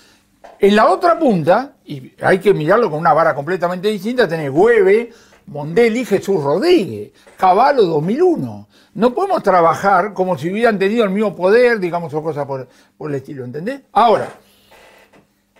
[0.59, 5.11] En la otra punta, y hay que mirarlo con una vara completamente distinta, tenés Hueve,
[5.46, 8.68] Mondelli, Jesús Rodríguez, Caballo 2001.
[8.94, 12.68] No podemos trabajar como si hubieran tenido el mismo poder, digamos, o cosas por,
[13.00, 13.81] el estilo, ¿entendés?
[13.92, 14.28] Ahora,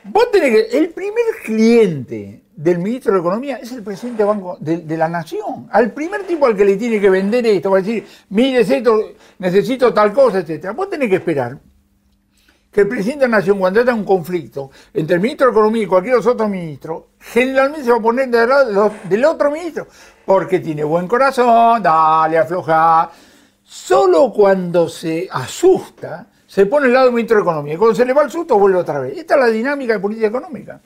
[0.05, 0.79] vos tenés que.
[0.79, 5.69] El primer cliente del ministro de Economía es el presidente Banco de, la Nación.
[5.71, 9.01] Al primer tipo al que le tiene que vender esto, va a decir, mire esto,
[9.39, 10.75] necesito tal cosa, etcétera.
[10.75, 11.59] Vos tenés que esperar
[12.71, 15.83] que el presidente de la Nación, cuando haya un conflicto entre el ministro de Economía
[15.83, 19.87] y cualquier otro ministro, generalmente se va a poner del lado del otro ministro,
[20.25, 23.11] porque tiene buen corazón, dale, afloja.
[23.63, 27.79] Solo cuando se asusta, se pone al lado Economía.
[27.79, 29.17] Cuando se le va el susto, vuelve otra vez.
[29.17, 30.81] Esta es la dinámica de política económica.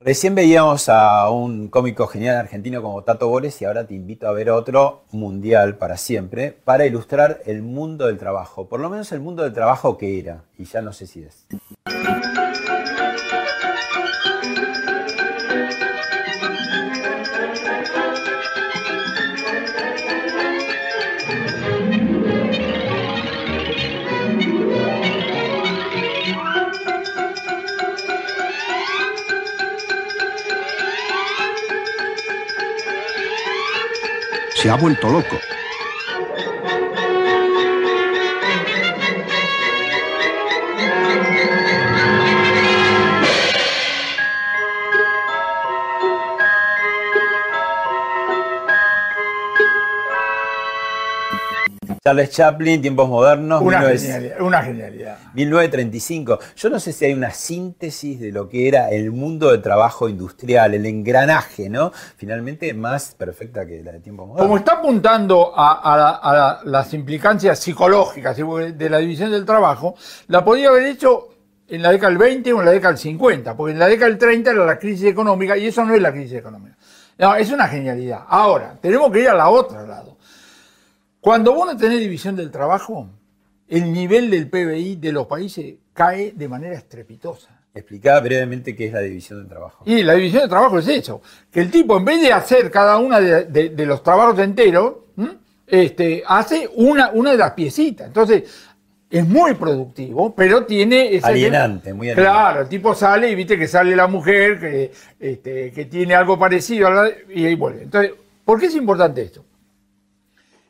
[0.00, 4.32] Recién veíamos a un cómico genial argentino como Tato Bores y ahora te invito a
[4.32, 9.18] ver otro mundial para siempre para ilustrar el mundo del trabajo, por lo menos el
[9.18, 11.46] mundo del trabajo que era, y ya no sé si es.
[34.68, 35.57] Se ha vuelto loco.
[52.08, 53.60] Charles Chaplin, tiempos modernos.
[53.60, 55.18] Una 19 genialidad, una genialidad.
[55.34, 56.38] 1935.
[56.56, 60.08] Yo no sé si hay una síntesis de lo que era el mundo de trabajo
[60.08, 61.92] industrial, el engranaje, ¿no?
[62.16, 64.46] Finalmente más perfecta que la de tiempos modernos.
[64.46, 69.44] Como está apuntando a, a la- a la- las implicancias psicológicas de la división del
[69.44, 69.94] trabajo,
[70.28, 71.28] la podía haber hecho
[71.68, 74.08] en la década del 20 o en la década del 50, porque en la década
[74.08, 76.76] del 30 era la crisis económica y eso no es la crisis económica.
[77.18, 78.20] No, es una genialidad.
[78.28, 80.17] Ahora, tenemos que ir a la otra lado.
[81.28, 83.06] Cuando vos no tenés división del trabajo,
[83.68, 87.50] el nivel del PBI de los países cae de manera estrepitosa.
[87.74, 89.82] Explicaba brevemente qué es la división del trabajo.
[89.84, 92.96] Y la división de trabajo es eso, que el tipo en vez de hacer cada
[92.96, 94.94] una de, de- de los trabajos enteros,
[95.66, 98.06] este, hace una, una de las piecitas.
[98.06, 98.44] Entonces,
[99.10, 101.14] es muy productivo, pero tiene...
[101.14, 102.22] ese- Alienante, muy alienante.
[102.38, 106.38] Claro, el tipo sale y viste que sale la mujer que, este, que tiene algo
[106.38, 107.82] parecido a la- y ahí vuelve.
[107.82, 108.12] Entonces,
[108.46, 109.44] ¿por qué es importante esto?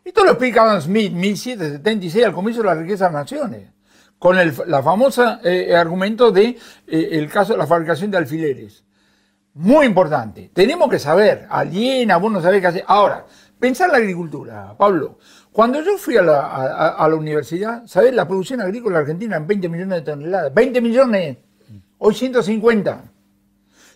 [0.08, 3.68] Esto lo explica Adam Smith, 1776, al comienzo de la riqueza de las naciones,
[4.18, 8.86] con el la famosa eh, argumento de eh, el caso de la fabricación de alfileres.
[9.52, 10.50] Muy importante.
[10.54, 12.84] Tenemos que saber, aliena, vos no sabés qué hacer.
[12.86, 13.26] Ahora,
[13.60, 15.18] pensar la agricultura, Pablo.
[15.52, 18.14] Cuando yo fui a la, universidad, ¿sabés?
[18.14, 20.54] La producción agrícola argentina en 20 millones de toneladas.
[20.54, 21.36] 20 millones.
[21.98, 23.02] Hoy 150.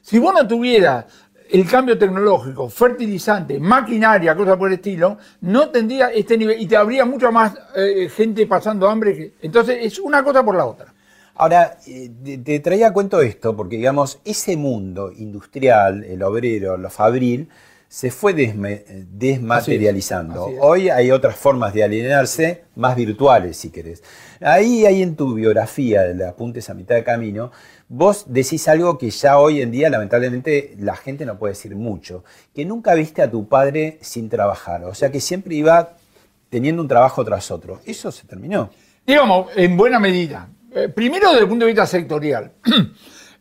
[0.02, 1.06] Si vos no tuvieras
[1.52, 6.76] el cambio tecnológico, fertilizante, maquinaria, cosas por el estilo, no tendría este nivel y te
[6.76, 9.14] habría mucha más eh, gente pasando hambre.
[9.16, 10.92] que- entonces es una cosa por la otra.
[11.34, 12.10] Ahora, eh,
[12.44, 17.48] te, traía a cuento esto, porque digamos, ese mundo industrial, el obrero, lo fabril,
[17.88, 20.44] se fue desmaterializando.
[20.44, 20.60] Así es, así es.
[20.62, 24.02] Hoy hay otras formas de alienarse, más virtuales, si querés.
[24.40, 27.50] Ahí, ahí en tu biografía, de apuntes a mitad de camino,
[27.92, 32.24] vos decís algo que ya hoy en día, lamentablemente, la gente no puede decir mucho,
[32.54, 35.96] que nunca viste a tu padre sin trabajar, o sea que siempre iba
[36.48, 37.80] teniendo un trabajo tras otro.
[37.84, 38.70] Eso se terminó.
[39.06, 40.48] Digamos, en buena medida.
[40.74, 42.52] Eh, primero desde el punto de vista sectorial.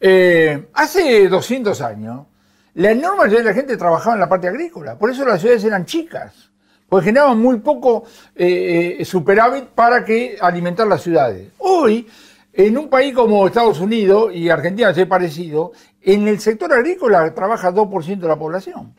[0.04, 2.26] Eh, hace 200 años,
[2.74, 4.98] la enorme mayoría de la gente trabajaba en la parte agrícola.
[4.98, 6.50] Por eso las ciudades eran chicas.
[6.90, 11.50] Porque generaban muy poco eh, superávit para que alimentar las ciudades.
[11.60, 12.08] Hoy,
[12.54, 17.72] en un país como Estados Unidos y Argentina, es parecido, en el sector agrícola trabaja
[17.72, 18.94] 2% de la población.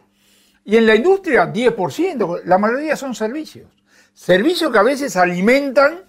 [0.65, 2.43] Y en la industria, 10%.
[2.45, 3.69] La mayoría son servicios.
[4.15, 6.01] Servicios que a veces alimentan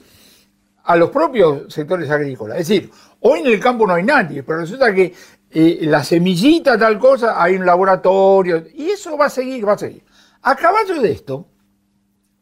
[0.84, 2.60] a los propios sectores agrícolas.
[2.60, 5.14] Es decir, hoy en el campo no hay nadie, pero resulta que
[5.50, 9.78] eh, la semillita, tal cosa, hay un laboratorio, y eso va a seguir, va a
[9.78, 10.04] seguir.
[10.42, 11.48] A caballo de esto,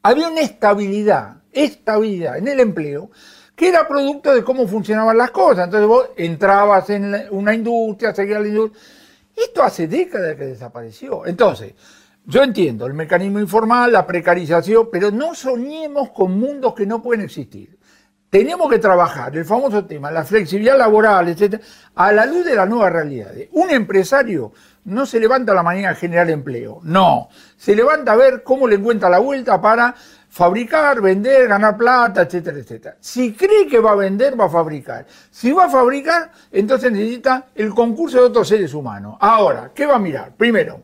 [0.02, 3.12] había una estabilidad, estabilidad en el empleo,
[3.62, 5.66] que era producto de cómo funcionaban las cosas.
[5.66, 8.82] Entonces vos entrabas en una industria, seguías la industria.
[9.36, 11.28] Esto hace décadas que desapareció.
[11.28, 11.76] Entonces,
[12.26, 17.24] yo entiendo el mecanismo informal, la precarización, pero no soñemos con mundos que no pueden
[17.24, 17.78] existir.
[18.32, 21.62] Tenemos que trabajar el famoso tema, la flexibilidad laboral, etcétera,
[21.94, 23.48] a la luz de las nuevas realidades.
[23.52, 24.54] Un empresario
[24.86, 27.30] no se levanta a la mañana a generar empleo, no.
[27.58, 29.94] Se levanta a ver cómo le encuentra la vuelta para
[30.32, 32.96] fabricar, vender, ganar plata, etcétera, etcétera.
[33.00, 35.06] Si cree que va a vender, va a fabricar.
[35.30, 39.18] Si va a fabricar, entonces necesita el concurso de otros seres humanos.
[39.20, 40.34] Ahora, ¿qué va a mirar?
[40.36, 40.84] Primero,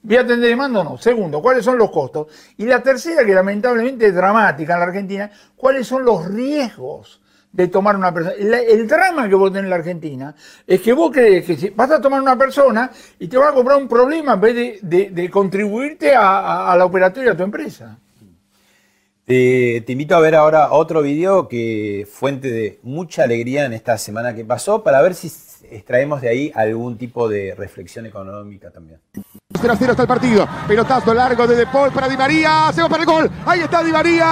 [0.00, 0.96] ¿Voy a atender demanda o no?
[0.96, 2.28] Segundo, ¿cuáles son los costos?
[2.56, 7.20] Y la tercera, que lamentablemente es dramática en la Argentina, ¿cuáles son los riesgos
[7.52, 8.36] de tomar una persona?
[8.38, 10.34] El drama que vos tenés en la Argentina
[10.66, 13.52] es que vos crees que si vas a tomar una persona y te va a
[13.52, 17.42] comprar un problema en vez de, de- contribuirte a, a- a la operatoria de tu
[17.42, 17.98] empresa.
[19.28, 23.98] Te, te invito a ver ahora otro video que fuente de mucha alegría en esta
[23.98, 25.30] semana que pasó para ver si
[25.70, 29.00] extraemos de ahí algún tipo de reflexión económica también.
[29.60, 30.48] 0 a 0 está el partido.
[30.66, 32.72] Pelotazo largo de De Paul para Di María.
[32.74, 33.30] Se va para el gol.
[33.44, 34.24] Ahí está Di María.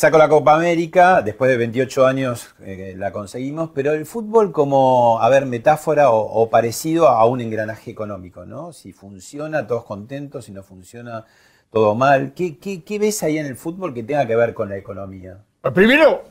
[0.00, 5.20] Saco la Copa América, después de 28 años eh, la conseguimos, pero el fútbol como,
[5.20, 8.72] a ver, metáfora o, parecido a un engranaje económico, ¿no?
[8.72, 11.26] Si funciona, todos contentos, si no funciona,
[11.70, 12.32] todo mal.
[12.32, 15.44] ¿Qué, ves ahí en el fútbol que tenga que ver con la economía?
[15.74, 16.24] Primero,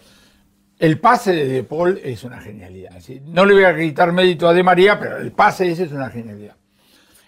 [0.80, 2.98] el pase de De Paul es una genialidad.
[3.26, 6.10] No le voy a quitar mérito a De María, pero el pase ese es una
[6.10, 6.56] genialidad.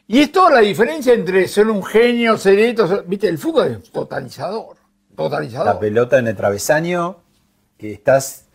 [0.07, 3.91] Y es toda la diferencia entre ser un genio, ser esto, viste, el fútbol es
[3.91, 4.80] totalizador.
[5.15, 5.65] Totalizador.
[5.65, 7.17] La pelota en el travesaño,
[7.77, 8.45] que estás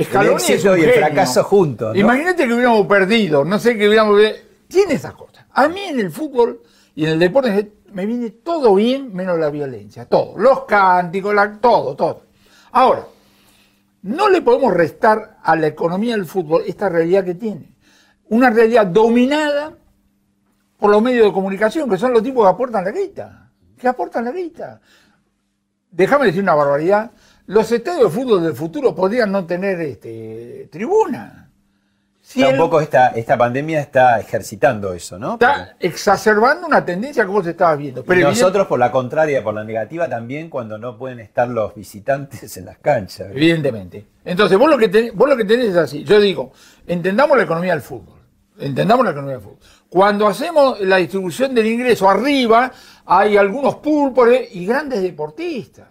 [0.00, 1.06] Scaloni el éxito y el genio.
[1.06, 1.94] fracaso juntos.
[1.94, 2.00] ¿no?
[2.00, 4.20] Imagínate que hubiéramos perdido, no sé que hubiéramos.
[4.68, 5.44] Tiene esas cosas.
[5.52, 6.62] A mí en el fútbol
[6.94, 10.38] y en el deporte me viene todo bien menos la violencia, todo.
[10.38, 12.22] Los cánticos, la- todo, todo.
[12.72, 13.04] Ahora,
[14.02, 17.74] no le podemos restar a la economía del fútbol esta realidad que tiene.
[18.28, 19.72] Una realidad dominada
[20.78, 23.50] por los medios de comunicación, que son los tipos que aportan la guita.
[23.76, 24.80] Que aportan la guita.
[25.90, 27.10] Déjame decir una barbaridad.
[27.46, 31.50] Los estadios de fútbol del futuro podrían no tener este, tribuna.
[32.20, 35.32] Si el- Tampoco esta, esta pandemia está ejercitando eso, ¿no?
[35.32, 38.02] está exacerbando una tendencia que vos estabas viendo.
[38.02, 41.74] Y Pero nosotros por la contraria, por la negativa también cuando no pueden estar los
[41.74, 43.32] visitantes en las canchas.
[43.32, 44.06] Evidentemente.
[44.24, 46.04] Entonces, vos lo, que tenés, vos lo que tenés es así.
[46.04, 46.52] Yo digo,
[46.86, 48.19] entendamos la economía del fútbol.
[48.60, 49.58] Entendamos la economía del fútbol.
[49.88, 52.70] Cuando hacemos la distribución del ingreso arriba,
[53.06, 55.88] hay algunos púlpores y grandes deportistas.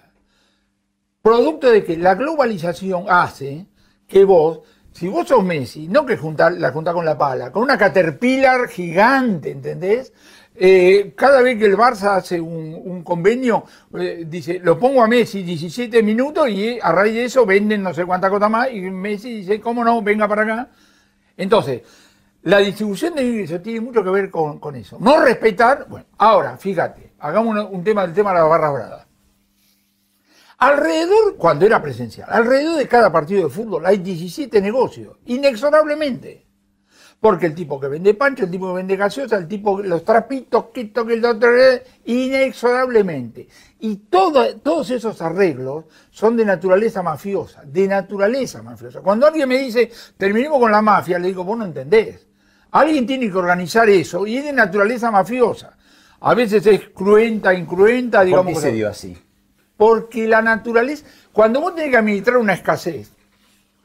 [1.22, 3.66] Producto de que la globalización hace
[4.08, 4.62] que vos,
[4.94, 8.70] si vos sos Messi, no que juntar, la juntás con la pala, con una caterpillar
[8.70, 10.14] gigante, ¿entendés?
[10.56, 13.64] Eh, cada vez que el Barça hace un, un convenio,
[13.98, 17.84] eh, dice, lo pongo a Messi 17 minutos y eh, a raíz de eso venden
[17.84, 20.02] no sé cuánta cosa más y Messi dice, ¿cómo no?
[20.02, 20.70] Venga para acá.
[21.38, 21.84] Entonces,
[22.44, 24.98] la distribución de ingresos tiene mucho que ver con, eso.
[25.00, 29.06] No respetar, bueno, ahora, fíjate, hagamos un tema del tema de la barra brava.
[30.58, 36.46] Alrededor, cuando era presencial, alrededor de cada partido de fútbol hay 17 negocios, inexorablemente.
[37.22, 40.68] Porque el tipo que vende pancho, el tipo que vende gaseosa, el tipo, los trapitos,
[40.74, 41.50] que toque el otro,
[42.06, 43.48] inexorablemente.
[43.82, 49.02] Y todo- todos esos arreglos son de naturaleza mafiosa, de naturaleza mafiosa.
[49.02, 52.26] Cuando alguien me dice, terminemos con la mafia, le digo, vos no entendés.
[52.72, 55.76] Alguien tiene que organizar eso y es de naturaleza mafiosa.
[56.22, 58.48] A veces es cruenta, incruenta, ¿Por digamos.
[58.48, 58.70] qué cosas.
[58.70, 59.18] se dio así?
[59.78, 63.14] Porque la naturaleza, cuando vos tenés que administrar una escasez,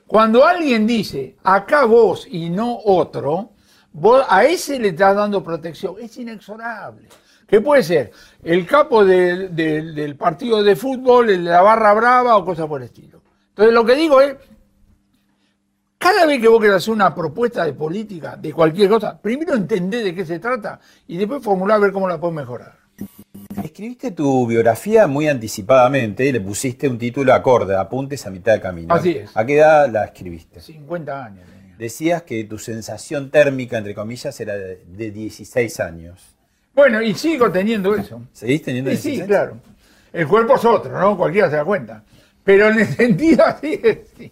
[0.07, 3.51] cuando alguien dice, acá vos y no otro,
[3.93, 7.09] vos a ese le estás dando protección, es inexorable.
[7.47, 8.11] Que puede ser
[8.43, 12.87] el capo del partido de fútbol, el de la barra brava o cosas por el
[12.87, 13.23] estilo.
[13.51, 14.35] Entonces lo que digo es,
[16.05, 20.05] cada vez que vos querés hacer una propuesta de política, de cualquier cosa, primero entendés
[20.05, 22.77] de qué se trata y después formular a ver cómo la podés mejorar.
[23.63, 28.61] Escribiste tu biografía muy anticipadamente y le pusiste un título acorde, apuntes a mitad de
[28.61, 28.95] camino.
[28.95, 29.35] Así es.
[29.35, 30.61] ¿A qué edad la escribiste?
[30.61, 31.47] 50 años.
[31.47, 31.75] tenía.
[31.79, 36.37] Decías que tu sensación térmica, entre comillas, era de, de 16 años.
[36.75, 38.21] Bueno, y sigo teniendo eso.
[38.31, 39.21] ¿Seguís teniendo 16?
[39.21, 39.57] sí, claro.
[40.13, 41.17] El cuerpo es otro, ¿no?
[41.17, 42.05] Cualquiera se da cuenta.
[42.45, 43.81] Pero en el sentido así,
[44.19, 44.31] sí.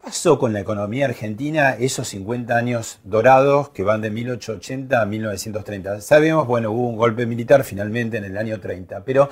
[0.00, 5.04] ¿Qué pasó con la economía argentina esos 50 años dorados que van de 1880 a
[5.04, 6.00] 1930?
[6.00, 9.28] Sabemos, bueno, hubo un golpe militar finalmente en el año 30, pero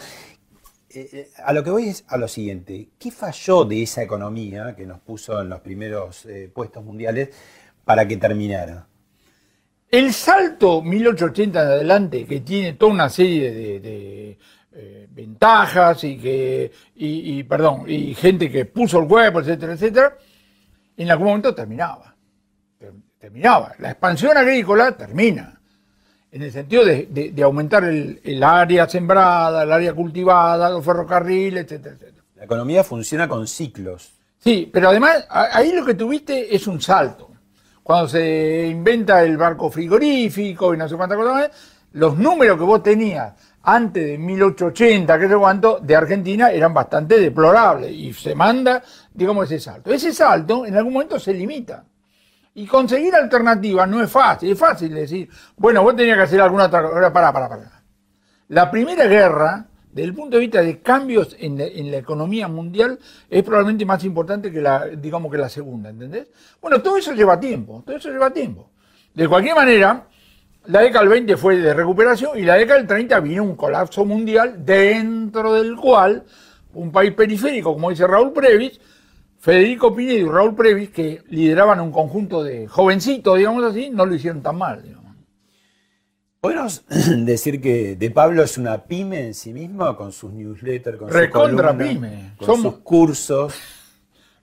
[0.90, 4.76] eh, eh, a lo que voy es a lo siguiente, ¿qué falló de esa economía
[4.76, 7.30] que nos puso en los primeros eh, puestos mundiales
[7.84, 8.86] para que terminara?
[9.90, 14.38] El salto 1880 en adelante, que tiene toda una serie de,
[15.10, 16.70] ventajas y que
[17.48, 20.16] perdón y gente que puso el cuerpo, etcétera, etcétera,
[21.04, 22.14] en algún momento terminaba.
[22.78, 23.72] Ter- Terminaba.
[23.78, 25.60] La expansión agrícola termina.
[26.30, 30.84] En el sentido de, de- de aumentar el, el área sembrada, el área cultivada, los
[30.84, 32.24] ferrocarriles, etcétera, etcétera.
[32.36, 34.12] La economía funciona con ciclos.
[34.38, 37.30] Sí, pero además ahí lo que tuviste es un salto.
[37.82, 41.50] Cuando se inventa el barco frigorífico y no sé cuántas cosas más,
[41.92, 43.32] los números que vos tenías
[43.62, 48.82] antes de 1880, que sé cuánto, de Argentina eran bastante deplorables y se manda,
[49.12, 49.92] digamos, ese salto.
[49.92, 51.84] Ese salto en algún momento se limita.
[52.54, 56.64] Y conseguir alternativas no es fácil, es fácil decir, bueno, vos tenías que hacer alguna
[56.64, 57.82] otra cosa, para, para, para.
[58.48, 62.48] La primera guerra, desde el punto de vista de cambios en la, en la, economía
[62.48, 62.98] mundial,
[63.28, 66.28] es probablemente más importante que la, digamos, que la segunda, ¿entendés?
[66.60, 68.70] Bueno, todo eso lleva tiempo, todo eso lleva tiempo.
[69.14, 70.06] De cualquier manera,
[70.68, 74.04] la década del 20 fue de recuperación y la década del 30 vino un colapso
[74.04, 76.24] mundial dentro del cual
[76.74, 78.80] un país periférico, como dice Raúl Previs,
[79.38, 84.14] Federico Pinedo y Raúl Previs, que lideraban un conjunto de jovencitos, digamos así, no lo
[84.14, 84.82] hicieron tan mal.
[84.82, 85.14] Digamos.
[86.40, 86.84] ¿Podemos
[87.24, 91.72] decir que De Pablo es una pyme en sí misma, con sus newsletters, con Recontra
[91.72, 92.32] su columna, pyme.
[92.36, 93.54] con Somos- sus cursos,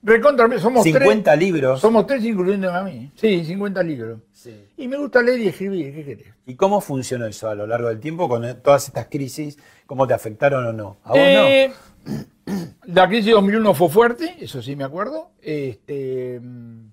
[0.06, 1.80] Recontra, somos 50 tres, libros?
[1.80, 3.10] Somos tres incluyéndome a mí.
[3.16, 4.20] Sí, 50 libros.
[4.30, 4.68] Sí.
[4.76, 6.26] Y me gusta leer y escribir, ¿qué querés?
[6.46, 9.58] ¿Y cómo funcionó eso a lo largo del tiempo con todas estas crisis?
[9.84, 10.98] ¿Cómo te afectaron o no?
[11.02, 11.72] ¿A vos Eh,
[12.86, 15.32] La crisis de 2001 fue fuerte, eso sí me acuerdo.
[15.42, 16.92] Este, mm, no?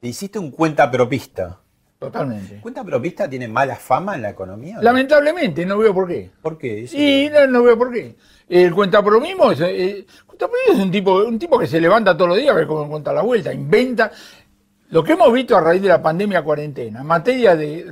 [0.00, 1.60] Te hiciste un cuenta propista.
[1.98, 2.60] Totalmente.
[2.60, 4.78] ¿Cuenta propista tiene mala fama en la economía?
[4.80, 6.30] Lamentablemente, no veo por qué.
[6.40, 6.84] ¿Por qué?
[6.84, 8.16] Eso- Y no, no veo por qué.
[8.48, 12.38] El cuentapromismo es, eh, cuentapromismo es un tipo, un tipo que se levanta todos los
[12.38, 14.10] días a ver cómo cuenta la vuelta, inventa.
[14.90, 17.84] Lo que hemos visto a raíz de la pandemia cuarentena, en materia de,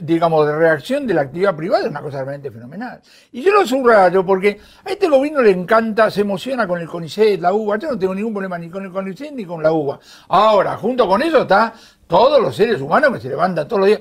[0.00, 3.02] digamos, de reacción de la actividad privada, es una cosa realmente fenomenal.
[3.32, 7.38] Y yo lo subrayo porque a este gobierno le encanta, se emociona con el CONICET,
[7.42, 7.76] la UBA.
[7.76, 10.00] Yo no tengo ningún problema ni con el CONICET ni con la UBA.
[10.28, 11.74] Ahora, junto con eso está
[12.08, 14.00] todos los seres humanos que se levantan todos los días.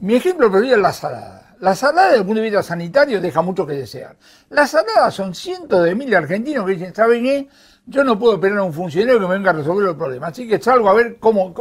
[0.00, 1.56] Mi ejemplo preferido es la salada.
[1.60, 4.16] La salada, desde el punto de vista sanitario, deja mucho que desear.
[4.48, 7.48] La salada son cientos de miles de argentinos que dicen, ¿saben qué?
[7.86, 10.26] Yo no puedo esperar a un funcionario que me venga a resolver el problema.
[10.28, 11.54] Así que salgo a ver cómo,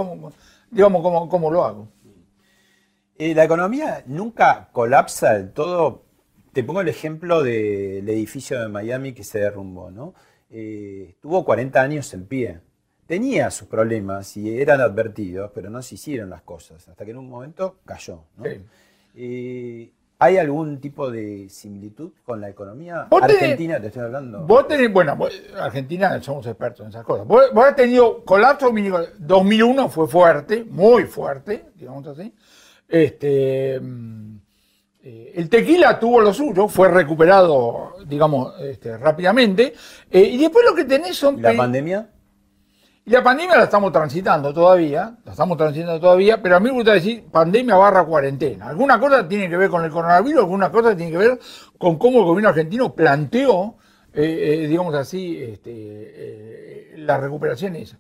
[0.72, 1.88] digamos, cómo lo hago.
[3.16, 6.06] Eh, la economía nunca colapsa del todo.
[6.52, 10.16] Te pongo el ejemplo del edificio de Miami que se derrumbó, ¿no?
[10.50, 12.62] Eh, estuvo 40 años en pie.
[13.12, 17.18] Tenía sus problemas y eran advertidos, pero no se hicieron las cosas, hasta que en
[17.18, 18.24] un momento cayó.
[18.38, 18.46] ¿no?
[18.46, 18.52] Sí.
[19.16, 23.82] Eh, ¿Hay algún tipo de similitud con la economía tenés- argentina?
[23.82, 24.46] Te estoy hablando.
[24.48, 27.28] Vos tenés, bueno, vos- Argentina somos expertos en esas cosas.
[27.28, 32.34] Vos, vos has tenido colapso, mini- 2001 fue fuerte, muy fuerte, digamos así.
[32.88, 34.38] Este, mm,
[35.04, 39.74] eh, el tequila tuvo lo suyo, fue recuperado, digamos, este, rápidamente.
[40.10, 41.40] Eh, y después lo que tenés son...
[41.40, 42.10] ¿Y la pandemia?
[43.04, 46.76] Y la pandemia la estamos transitando todavía, la estamos transitando todavía, pero a mí me
[46.76, 48.68] gusta decir pandemia barra cuarentena.
[48.70, 51.40] Alguna cosa tiene que ver con el coronavirus, alguna cosa tiene que ver
[51.78, 53.76] con cómo el gobierno argentino planteó,
[54.14, 57.98] eh, eh, digamos así, este, eh, la recuperación esa.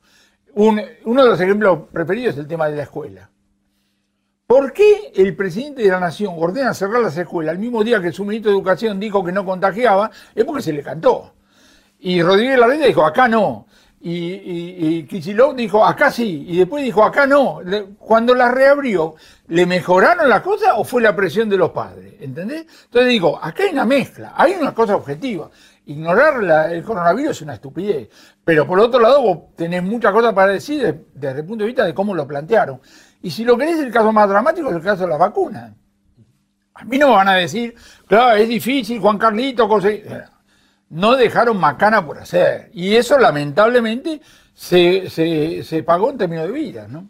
[0.53, 3.29] Un- uno de los ejemplos preferidos es el tema de la escuela.
[4.45, 8.11] ¿Por qué el presidente de la Nación ordena cerrar las escuelas el mismo día que
[8.11, 10.11] su ministro de Educación dijo que no contagiaba?
[10.35, 11.33] Es porque se le cantó.
[11.99, 13.65] Y Rodríguez Larreta dijo, acá no.
[14.03, 16.45] Y, y, y dijo, acá sí.
[16.47, 17.59] Y después dijo, acá no.
[17.99, 19.15] Cuando la reabrió,
[19.47, 22.15] ¿le mejoraron las cosas o fue la presión de los padres?
[22.19, 22.65] ¿Entendés?
[22.85, 25.51] Entonces digo, acá hay una mezcla, hay una cosa objetiva.
[25.85, 28.09] Ignorar la- el coronavirus es una estupidez.
[28.43, 31.67] Pero por otro lado, vos tenés muchas cosas para decir de- desde el punto de
[31.67, 32.81] vista de cómo lo plantearon.
[33.21, 35.73] Y si lo querés, el caso más dramático es el caso de las vacunas.
[36.73, 37.75] A mí no me van a decir,
[38.07, 40.23] claro, es difícil, Juan Carlito, conseguir.
[40.91, 42.69] No dejaron macana por hacer.
[42.73, 44.21] Y eso, lamentablemente,
[44.53, 47.07] se, se, se pagó en términos de vidas, ¿no?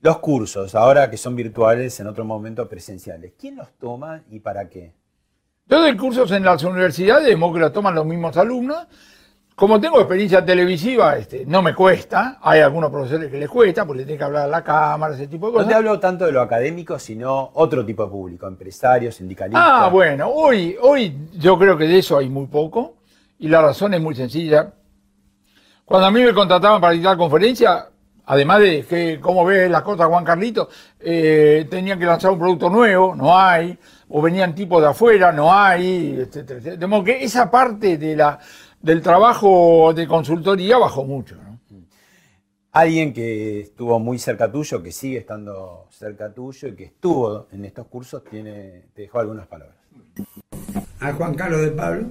[0.00, 3.34] Los cursos, ahora que son virtuales, en otro momento presenciales.
[3.38, 4.94] ¿Quién los toma y para qué?
[5.66, 8.86] Yo doy cursos en las universidades, de modo que lo toman los mismos alumnos.
[9.54, 12.38] Como tengo experiencia televisiva, este, no me cuesta.
[12.40, 15.48] Hay algunos profesores que les cuesta, porque tienen que hablar a la cámara, ese tipo
[15.48, 15.68] de No cosas.
[15.68, 19.62] te hablo tanto de lo académico, sino otro tipo de público, empresarios, sindicalistas.
[19.62, 22.94] Ah, bueno, hoy, hoy yo creo que de eso hay muy poco
[23.40, 24.72] y la razón es muy sencilla.
[25.84, 27.88] Cuando a mí me contrataban para dictar conferencia,
[28.26, 30.68] además de que cómo ve las cosas Juan Carlito,
[31.00, 33.76] eh, tenían que lanzar un producto nuevo, no hay,
[34.10, 36.76] o venían tipos de afuera, no hay, etcétera, etcétera.
[36.76, 38.38] De modo que esa parte de la,
[38.80, 41.36] del trabajo de consultoría bajó mucho.
[41.36, 41.58] ¿no?
[42.72, 47.64] Alguien que estuvo muy cerca tuyo, que sigue estando cerca tuyo y que estuvo en
[47.64, 49.76] estos cursos, tiene, te dejó algunas palabras.
[51.00, 52.06] a Juan Carlos de Pablo,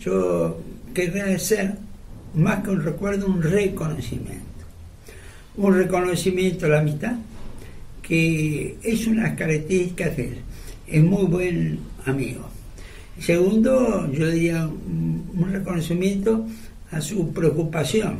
[0.00, 0.60] yo
[0.92, 1.74] querría hacer
[2.34, 4.44] más que un recuerdo, un reconocimiento.
[5.56, 7.14] Un reconocimiento a la amistad,
[8.02, 10.38] que es una de las características de él.
[10.86, 12.48] Es muy buen amigo.
[13.18, 16.46] Segundo, yo diría un, reconocimiento
[16.90, 18.18] a su preocupación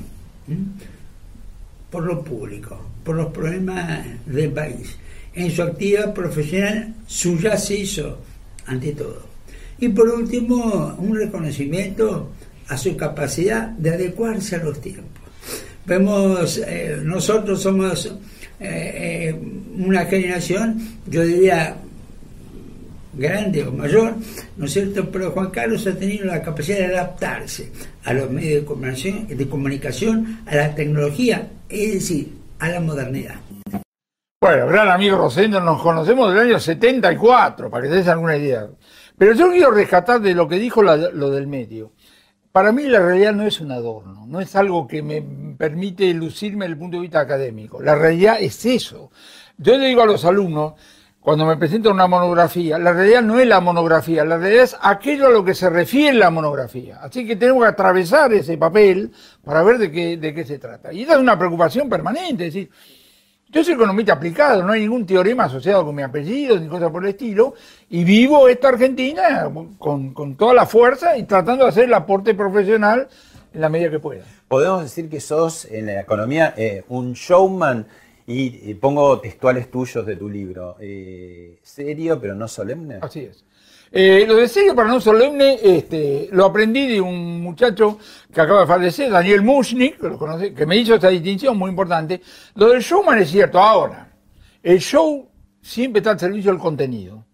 [1.91, 4.97] por lo público, por los problemas del país.
[5.35, 8.19] En su actividad profesional, suya se hizo
[8.67, 9.34] ante todo.
[9.79, 12.31] Y por último, un reconocimiento
[12.69, 15.23] a su capacidad de adecuarse a los tiempos.
[15.87, 18.13] Vemos, eh, nosotros somos eh,
[18.61, 19.41] eh,
[19.77, 21.77] una generación, yo diría,
[23.13, 24.15] grande o mayor,
[24.57, 25.11] ¿no es cierto?
[25.11, 27.71] Pero Juan Carlos ha tenido la capacidad de adaptarse
[28.05, 33.37] a los medios de comunicación, de comunicación a la tecnología, es decir, a la modernidad.
[34.41, 38.67] Bueno, gran amigo Rosendo, nos conocemos del año 74, para que te des alguna idea.
[39.17, 41.93] Pero yo quiero rescatar de lo que dijo lo del medio.
[42.55, 45.21] Para mí la realidad no es un adorno, no es algo que me
[45.59, 47.83] permite lucirme desde el punto de vista académico.
[47.83, 49.11] La realidad es eso.
[49.57, 50.75] Yo le digo a los alumnos,
[51.19, 55.27] cuando me presento una monografía, la realidad no es la monografía, la realidad es aquello
[55.27, 56.99] a lo que se refiere la monografía.
[57.01, 59.11] Así que tenemos que atravesar ese papel
[59.43, 60.93] para ver de qué, de qué se trata.
[60.93, 62.71] Y esa es una preocupación permanente, es decir,
[63.55, 67.05] yo soy economista aplicado, no hay ningún teorema asociado con mi apellido ni cosa por
[67.05, 67.55] el estilo,
[67.89, 69.49] y vivo esta Argentina
[69.79, 73.09] con, con toda la fuerza y tratando de hacer el aporte profesional
[73.55, 74.25] en la medida que pueda.
[74.49, 77.87] Podemos decir que sos en la economía eh, un showman
[78.27, 80.77] y, pongo textuales tuyos de tu libro.
[80.81, 82.99] Eh, serio, pero no solemne.
[83.01, 83.45] Así es.
[83.97, 88.01] Eh, lo de serio, pero no solemne, este, lo aprendí de un muchacho
[88.33, 92.21] que acaba de fallecer, Daniel Mushnik, que, que me hizo esta distinción muy importante.
[92.57, 93.61] Lo del showman es cierto.
[93.61, 94.11] Ahora,
[94.65, 95.31] el show
[95.61, 97.25] siempre está al servicio del contenido.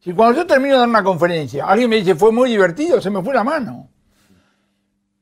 [0.00, 3.10] Si cuando yo termino de dar una conferencia, alguien me dice fue muy divertido, se
[3.10, 3.90] me fue la mano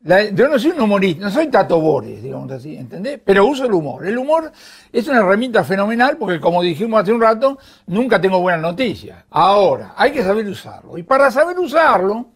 [0.06, 3.20] yo no soy un humorista, no soy Tato Bores, digamos así, ¿entendés?
[3.24, 4.06] Pero uso el humor.
[4.06, 4.52] El humor
[4.92, 9.24] es una herramienta fenomenal porque, como dijimos hace un rato, nunca tengo buenas noticias.
[9.30, 10.96] Ahora, hay que saber usarlo.
[10.96, 12.28] Y para saber usarlo,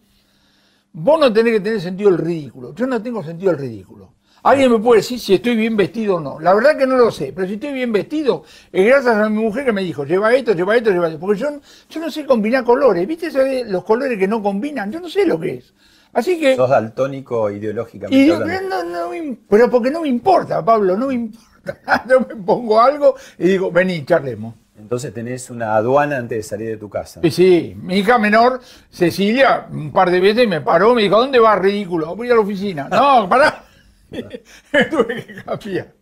[0.91, 2.75] vos no tenés que tener sentido del ridículo.
[2.75, 4.13] Yo no tengo sentido del ridículo.
[4.43, 6.39] Alguien me puede decir si estoy bien vestido o no.
[6.39, 9.41] La verdad que no lo sé, pero si estoy bien vestido, es gracias a mi
[9.41, 11.19] mujer que me dijo, lleva esto, lleva esto, lleva esto.
[11.19, 11.47] Porque yo,
[11.89, 13.07] yo no sé combinar colores.
[13.07, 14.91] ¿Viste los colores que no combinan?
[14.91, 15.73] Yo no sé lo que es.
[16.13, 16.55] Así que.
[16.55, 18.25] Sos daltónico ideológicamente.
[18.25, 21.51] Y no, no, pero porque no me importa, Pablo, no me importa.
[22.09, 24.55] Yo me pongo algo y digo, vení, charlemos.
[24.77, 27.21] Entonces tenés una aduana antes de salir de tu casa.
[27.21, 27.77] Sí, sí.
[27.79, 32.15] Mi hija menor, Cecilia, un par de veces me paró, me dijo, ¿dónde vas, ridículo?
[32.15, 32.89] Voy a la oficina.
[32.89, 33.63] No, pará.
[34.09, 36.00] Tuve que cambiar.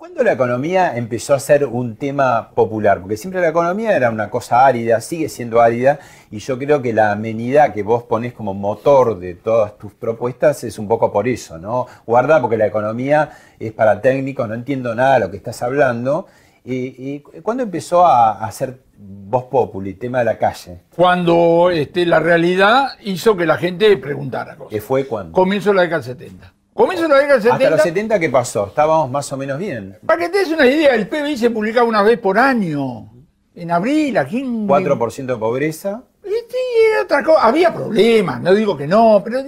[0.00, 3.02] ¿Cuándo la economía empezó a ser un tema popular?
[3.02, 5.98] Porque siempre la economía era una cosa árida, sigue siendo árida,
[6.30, 10.64] y yo creo que la amenidad que vos ponés como motor de todas tus propuestas
[10.64, 11.86] es un poco por eso, ¿no?
[12.06, 16.28] Guarda, porque la economía es para técnicos, no entiendo nada de lo que estás hablando.
[16.64, 20.80] ¿Y, cuándo empezó a, ser voz populi, tema de la calle?
[20.96, 24.70] Cuando este, la realidad hizo que la gente preguntara cosas.
[24.70, 25.32] ¿Qué fue cuándo?
[25.32, 26.54] Comienzo la década del 70.
[26.80, 27.54] Comienzo de la década del 70.
[27.56, 28.66] Hasta los 70, ¿qué pasó?
[28.68, 29.98] Estábamos más o menos bien.
[30.06, 33.12] Para que te des una idea, el PBI se publicaba una vez por año.
[33.54, 34.66] En abril, aquí en...
[34.66, 36.04] 4% de pobreza.
[36.24, 36.56] Sí,
[37.04, 37.44] otra cosa.
[37.44, 39.40] Había problemas, no digo que no, pero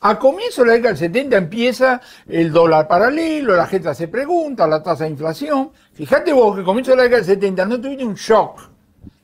[0.00, 4.66] a comienzo de la década del 70 empieza el dólar paralelo, la gente se pregunta,
[4.66, 5.72] la tasa de inflación.
[5.92, 8.60] Fíjate vos que a comienzo de la década del 70 no tuviste un shock,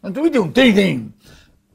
[0.02, 1.12] no tuviste un trading,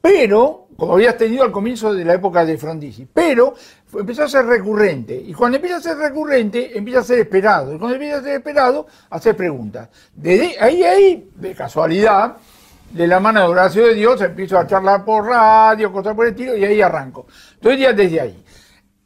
[0.00, 3.04] pero como habías tenido al comienzo de la época de Frondizi.
[3.12, 3.52] Pero
[3.92, 5.12] empezó a ser recurrente.
[5.12, 7.74] Y cuando empieza a ser recurrente, empieza a ser esperado.
[7.74, 9.88] Y cuando empieza a ser esperado, hacer preguntas.
[10.60, 12.36] Ahí, ahí, de casualidad,
[12.92, 16.30] de la mano de Horacio de Dios, empiezo a charlar por radio, cosas por el
[16.30, 17.26] estilo, y ahí arranco.
[17.54, 18.44] Entonces ya desde ahí.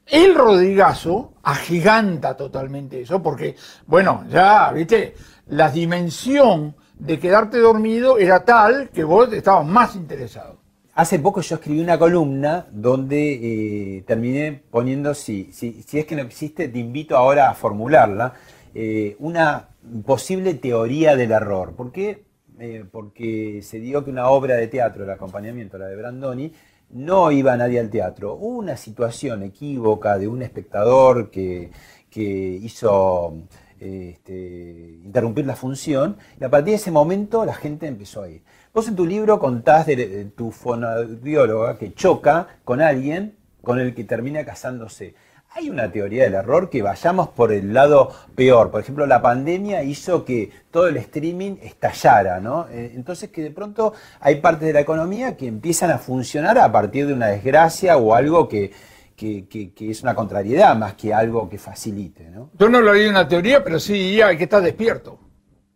[0.04, 3.56] El Rodrigazo agiganta totalmente eso, porque,
[3.86, 5.14] bueno, ya, viste,
[5.46, 10.61] la dimensión de quedarte dormido era tal que vos estabas más interesado.
[10.94, 16.20] Hace poco yo escribí una columna donde eh, terminé poniendo, si, si, es que no
[16.20, 18.34] existe, te invito ahora a formularla,
[18.74, 19.70] eh, una
[20.04, 21.74] posible teoría del error.
[21.74, 22.24] ¿Por qué?
[22.58, 26.52] Eh, porque se dio que una obra de teatro, el acompañamiento, la de Brandoni,
[26.90, 28.34] no iba nadie al teatro.
[28.34, 31.70] Hubo una situación equívoca de un espectador que,
[32.10, 33.34] que hizo
[33.80, 38.42] este, interrumpir la función y a partir de ese momento la gente empezó a ir.
[38.74, 44.04] Vos en tu libro contás de, tu fonodióloga que choca con alguien con el que
[44.04, 45.14] termina casándose.
[45.50, 48.70] Hay una teoría del error que vayamos por el lado peor.
[48.70, 52.66] Por ejemplo, la pandemia hizo que todo el streaming estallara, ¿no?
[52.70, 56.72] Eh, entonces que de pronto hay partes de la economía que empiezan a funcionar a
[56.72, 58.72] partir de una desgracia o algo que,
[59.20, 62.48] es una contrariedad más que algo que facilite, ¿no?
[62.58, 65.18] Yo no lo vi una teoría, pero sí hay que estar despierto.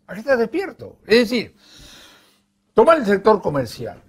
[0.07, 0.97] Hay que estar despierto.
[1.07, 1.55] Es decir,
[2.77, 4.03] Toma el sector comercial.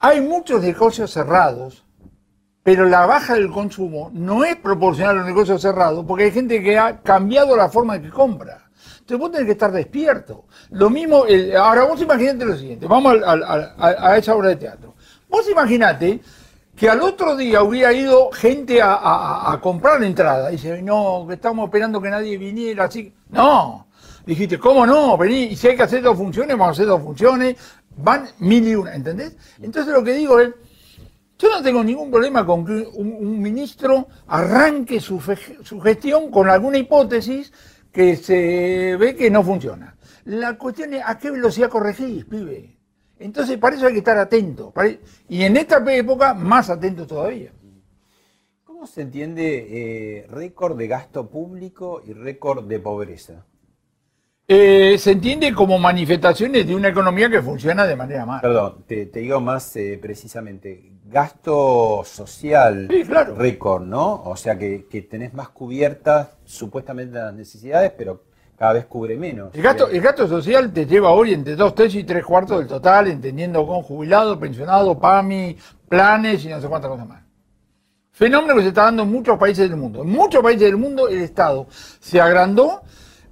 [0.00, 1.84] Hay muchos negocios cerrados,
[2.64, 6.60] pero la baja del consumo no es proporcional a los negocios cerrados, porque hay gente
[6.60, 8.68] que ha cambiado la forma de que compra.
[8.98, 10.46] Entonces vos tenés que estar despierto.
[10.70, 11.22] Lo mismo,
[11.56, 14.94] ahora vos imaginate lo siguiente, vamos a, esa obra de teatro.
[15.28, 16.18] Vos imaginate
[16.74, 20.48] que al otro día hubiera ido gente a, a- a comprar entrada.
[20.48, 23.14] Dice, no, que estamos esperando que nadie viniera, así.
[23.30, 23.85] No.
[24.26, 25.16] Dijiste, ¿cómo no?
[25.16, 27.56] Vení, y si hay que hacer dos funciones, vamos a hacer dos funciones.
[27.96, 29.36] Van mil y una, ¿entendés?
[29.62, 30.52] Entonces lo que digo es,
[31.38, 35.20] yo no tengo ningún problema con que un, ministro arranque su,
[35.62, 37.52] su gestión con alguna hipótesis
[37.92, 39.96] que se ve que no funciona.
[40.24, 42.76] La cuestión es a qué velocidad corregís, pibe.
[43.18, 44.74] Entonces, para eso hay que estar atento.
[45.28, 47.52] Y en esta época, más atento todavía.
[48.64, 49.66] ¿Cómo se entiende
[50.18, 53.46] eh, récord de gasto público y récord de pobreza?
[54.48, 58.40] Eh, se entiende como manifestaciones de una economía que funciona de manera mala.
[58.42, 60.92] Perdón, te, te digo más eh, precisamente.
[61.08, 63.34] Gasto social Sí, claro.
[63.36, 64.22] récord, ¿no?
[64.24, 68.24] O sea que, que tenés más cubiertas supuestamente las necesidades, pero
[68.56, 69.54] cada vez cubre menos.
[69.54, 72.66] El gasto, el gasto social te lleva hoy entre dos tercios y tres cuartos del
[72.68, 75.56] total, entendiendo con jubilado, pensionado, PAMI,
[75.88, 77.22] planes y no sé cuántas cosas más.
[78.12, 80.02] Fenómeno que se está dando en muchos países del mundo.
[80.02, 81.66] En muchos países del mundo el Estado
[82.00, 82.82] se agrandó,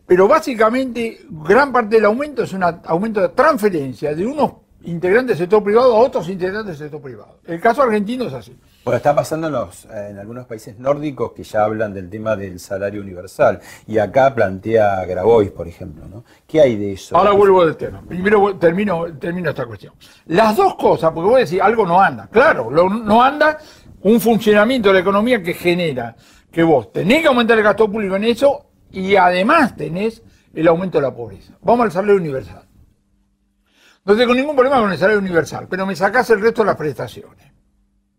[0.07, 4.53] pero básicamente gran parte del aumento es un aumento de transferencia de unos
[4.87, 7.39] integrantes del sector privado a otros integrantes del sector privado.
[7.47, 8.55] El caso argentino es así.
[8.85, 12.61] Bueno, está pasando en, los, en algunos países nórdicos que ya hablan del tema del
[12.61, 13.61] salario universal.
[13.87, 16.23] Y acá plantea Grabois, por ejemplo, ¿no?
[16.47, 17.17] ¿Qué hay de eso?
[17.17, 18.03] Ahora vuelvo del tema.
[18.07, 19.95] Primero termino, termino esta cuestión.
[20.27, 22.29] Las dos cosas, porque voy a decir, algo no anda.
[22.31, 23.57] Claro, lo- no anda
[24.03, 26.15] un funcionamiento de la economía que genera
[26.53, 30.23] que vos tenés que aumentar el gasto público en eso y además tenés
[30.53, 31.55] el aumento de la pobreza.
[31.63, 32.67] Vamos al salario universal.
[34.05, 36.77] No tengo ningún problema con el salario universal, pero me sacás el resto de las
[36.77, 37.53] prestaciones.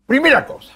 [0.04, 0.74] Primera cosa.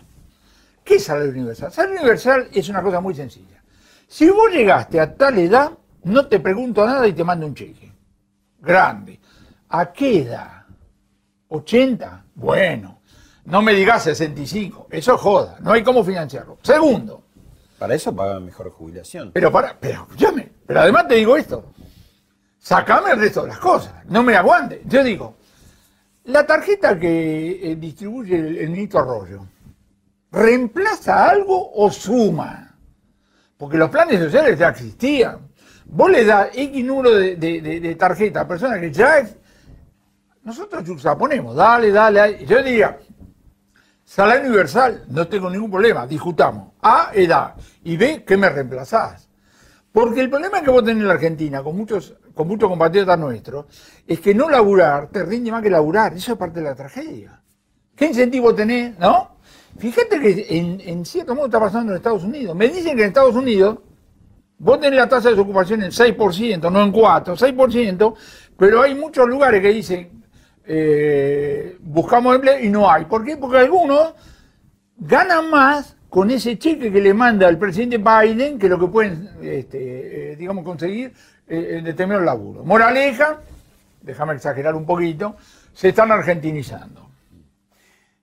[0.84, 1.72] ¿Qué es salario universal?
[1.72, 3.62] Salario universal es una cosa muy sencilla.
[4.07, 5.72] Si vos llegaste a tal edad,
[6.05, 7.93] no te pregunto nada y te mando un cheque.
[8.61, 9.20] Grande.
[9.68, 10.64] ¿A qué edad?
[11.49, 12.22] ¿80?
[12.34, 13.01] Bueno.
[13.45, 14.88] No me digas 65.
[14.91, 15.59] Eso es joda.
[15.61, 16.59] No hay cómo financiarlo.
[16.62, 17.24] Segundo.
[17.81, 19.31] Para eso pagan mejor jubilación.
[19.33, 20.53] Pero para, pero escúchame.
[20.66, 21.72] Pero además te digo esto.
[22.59, 24.05] Sacame el resto de las cosas.
[24.05, 24.83] No me aguante.
[24.85, 25.37] Yo digo,
[26.24, 29.47] la tarjeta que eh, distribuye el, el ministro Arroyo,
[30.31, 32.76] ¿reemplaza algo o suma?
[33.57, 35.49] Porque los planes sociales ya existían.
[35.87, 39.20] Vos le das X número de, de, tarjeta a personas que ya...
[39.20, 39.37] ex-
[40.43, 40.85] Nosotros
[41.18, 42.18] ponemos, dale, dale.
[42.20, 42.45] dale.
[42.45, 42.99] Yo diría,
[44.11, 46.72] salario universal, no tengo ningún problema, discutamos.
[46.82, 47.54] A, edad.
[47.84, 49.28] Y B, ¿qué me reemplazás?
[49.92, 53.66] Porque el problema que vos tenés en la Argentina, con muchos, con muchos compatriotas nuestros,
[54.04, 56.12] es que no laburar te rinde más que laburar.
[56.14, 57.40] Eso es parte de la tragedia.
[57.94, 58.98] ¿Qué incentivo tenés?
[58.98, 59.36] ¿No?
[59.78, 62.56] Fíjate que en, en cierto modo está pasando en Estados Unidos.
[62.56, 63.78] Me dicen que en Estados Unidos
[64.58, 68.14] vos tenés la tasa de desocupación en 6%, no en 4, 6%,
[68.58, 70.19] pero hay muchos lugares que dicen,
[70.72, 73.04] eh, buscamos empleo y no hay.
[73.06, 73.36] ¿Por qué?
[73.36, 74.14] Porque algunos
[74.96, 79.30] ganan más con ese cheque que le manda el presidente Biden que lo que pueden,
[79.42, 81.12] este, eh, digamos, conseguir
[81.48, 82.64] eh, en determinados laburos.
[82.64, 83.40] Moraleja,
[84.00, 85.34] déjame exagerar un poquito,
[85.74, 87.08] se están argentinizando.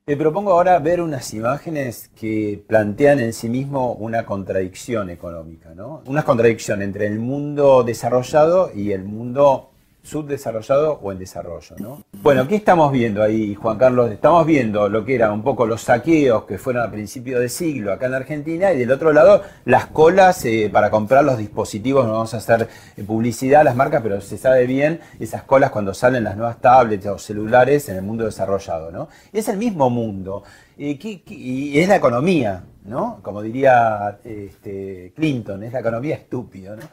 [0.06, 6.02] Te propongo ahora ver unas imágenes que plantean en sí mismo una contradicción económica, ¿no?
[6.06, 9.72] Una contradicción entre el mundo desarrollado y el mundo
[10.08, 12.02] subdesarrollado o en desarrollo, ¿no?
[12.24, 14.10] Bueno, ¿qué estamos viendo ahí, Juan Carlos?
[14.12, 17.92] Estamos viendo lo que eran un poco los saqueos que fueron a principios de siglo
[17.92, 22.14] acá en Argentina y del otro lado las colas eh, para comprar los dispositivos, no
[22.14, 25.94] vamos a hacer eh, publicidad a las marcas, pero se sabe bien esas colas cuando
[25.94, 29.10] salen las nuevas tablets o celulares en el mundo desarrollado, ¿no?
[29.34, 30.44] Es el mismo mundo
[30.78, 33.20] eh, ¿qué- qué- y es la economía, ¿no?
[33.22, 36.84] Como diría este, Clinton, es la economía estúpida, ¿no?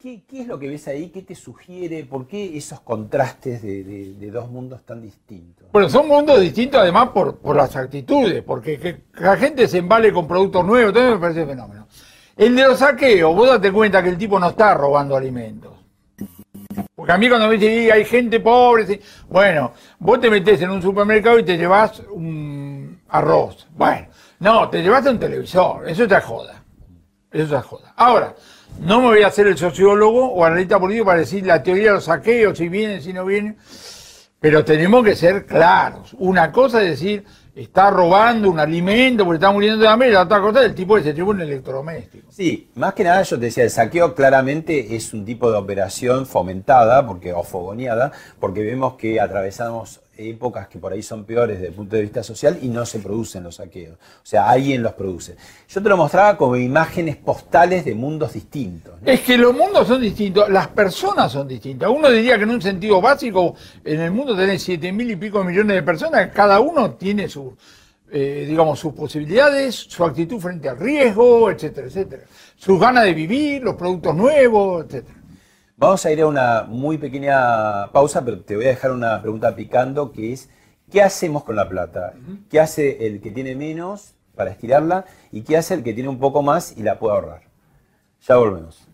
[0.00, 1.10] ¿Qué, es lo que ves ahí?
[1.10, 2.04] ¿Qué te sugiere?
[2.04, 5.66] ¿Por qué esos contrastes de, dos mundos tan distintos?
[5.70, 10.10] Bueno, son mundos distintos además por, las actitudes, porque que, que la gente se embale
[10.10, 11.86] con productos nuevos, todo me parece fenómeno.
[12.34, 15.72] El de los saqueos, vos date cuenta que el tipo no está robando alimentos.
[16.94, 18.98] Porque a mí cuando me dicen, "Y hay gente pobre, sí".
[19.28, 23.68] bueno, vos te metés en un supermercado y te llevas un arroz.
[23.76, 24.06] Bueno,
[24.38, 26.64] no, te llevaste un televisor, eso te joda.
[27.30, 27.92] Eso te joda.
[27.96, 28.34] Ahora,
[28.80, 31.94] no me voy a hacer el sociólogo o analista político para decir la teoría de
[31.94, 33.56] los saqueos, si vienen, si no vienen.
[34.40, 36.16] Pero tenemos que ser claros.
[36.18, 37.24] Una cosa es decir,
[37.54, 40.94] está robando un alimento porque está muriendo de hambre, la otra cosa es el tipo
[40.96, 42.32] que se lleva un electrodoméstico.
[42.32, 46.24] Sí, más que nada yo te decía, el saqueo claramente es un tipo de operación
[46.24, 51.68] fomentada porque, o fogoneada, porque vemos que atravesamos épocas que por ahí son peores desde
[51.68, 53.96] el punto de vista social y no se producen los saqueos.
[53.96, 55.36] O sea, alguien los produce.
[55.68, 58.94] Yo te lo mostraba como imágenes postales de mundos distintos.
[59.04, 61.88] Es que los mundos son distintos, las personas son distintas.
[61.90, 63.54] Uno diría que en un sentido básico,
[63.84, 67.56] en el mundo tenés siete mil y pico millones de personas, cada uno tiene su,
[68.10, 72.22] eh, digamos, sus posibilidades, su actitud frente al riesgo, etcétera, etcétera.
[72.56, 75.19] Sus ganas de vivir, los productos nuevos, etcétera.
[75.80, 79.56] Vamos a ir a una muy pequeña pausa, pero te voy a dejar una pregunta
[79.56, 80.50] picando que es,
[80.92, 82.12] ¿qué hacemos con la plata?
[82.50, 86.18] ¿Qué hace el que tiene menos para estirarla y qué hace el que tiene un
[86.18, 87.42] poco más y la puede ahorrar?
[88.28, 88.86] Ya volvemos.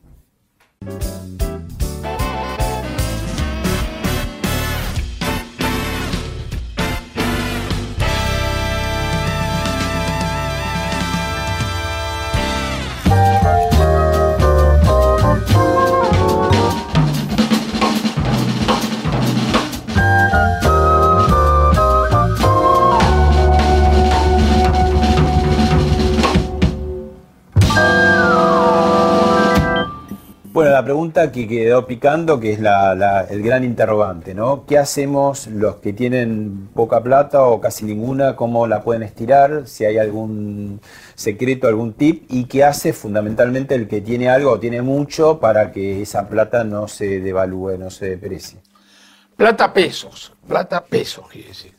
[31.16, 34.64] Pregunta que quedó picando, que es la- la- el gran interrogante, ¿no?
[34.66, 38.36] ¿Qué hacemos los que tienen poca plata o casi ninguna?
[38.36, 39.62] ¿Cómo la pueden estirar?
[39.66, 40.80] Si hay algún
[41.14, 42.26] secreto, algún tip.
[42.28, 46.64] ¿Y qué hace fundamentalmente el que tiene algo o tiene mucho para que esa plata
[46.64, 48.58] no se devalúe, no se deprecie?
[49.36, 51.72] Plata pesos, plata pesos, quiere decir.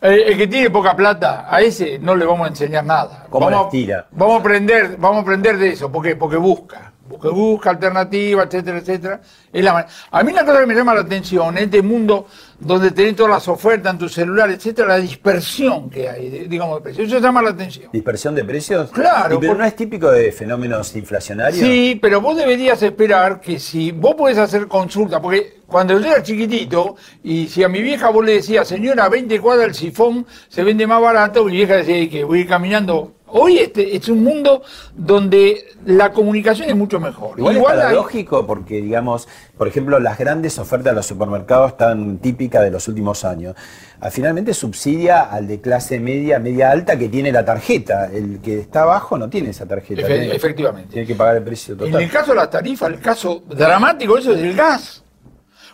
[0.00, 3.26] El que tiene poca plata, a ese no le vamos a enseñar nada.
[3.28, 4.06] ¿Cómo vamos, la estira?
[4.12, 8.78] Vamos a aprender, vamos a aprender de eso, porque, porque busca, porque busca alternativas, etcétera,
[8.78, 9.20] etcétera.
[9.52, 12.26] Es la a mí la cosa que me llama la atención en este mundo
[12.58, 16.82] donde tenés todas las ofertas en tu celular, etcétera, la dispersión que hay, digamos, de
[16.82, 17.08] precios.
[17.08, 17.90] Eso llama la atención.
[17.92, 18.90] ¿Dispersión de precios?
[18.90, 21.60] Claro, ¿Y pero por- no es típico de fenómenos inflacionarios?
[21.66, 26.22] Sí, pero vos deberías esperar que si vos podés hacer consulta, porque cuando yo era
[26.22, 30.62] chiquitito, y si a mi vieja vos le decías, señora, 20 cuadras el sifón se
[30.62, 33.14] vende más barato, mi vieja decía que voy a ir caminando.
[33.32, 34.62] Hoy este es un mundo
[34.94, 37.38] donde la comunicación es mucho mejor.
[37.38, 42.18] Igual, es hay- paradójico porque, digamos, por ejemplo, las grandes ofertas de los supermercados tan
[42.18, 43.54] típicas de los últimos años.
[44.00, 48.06] Ah, Finalmente subsidia al de clase media, media alta que tiene la tarjeta.
[48.06, 50.02] El que está abajo no tiene esa tarjeta.
[50.02, 50.92] Efe- tiene- efectivamente.
[50.92, 52.02] Tiene que pagar el precio En total.
[52.02, 55.04] el caso de las tarifas, el caso dramático eso es el gas.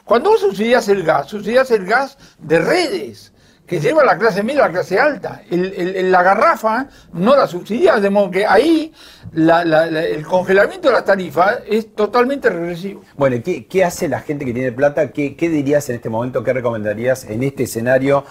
[0.05, 3.33] Cuando vos subsidias el gas, subsidias el gas de redes,
[3.67, 5.43] que lleva la clase media a la clase alta.
[5.51, 8.93] El- el- la garrafa no la subsidias, de modo que ahí
[9.33, 13.03] la- la- la- el congelamiento de las tarifas es totalmente regresivo.
[13.17, 15.11] Bueno, ¿y ¿qué, qué hace la gente que tiene plata?
[15.11, 16.45] ¿Qué, qué dirías en este momento?
[16.45, 18.25] ¿Qué recomendarías en este escenario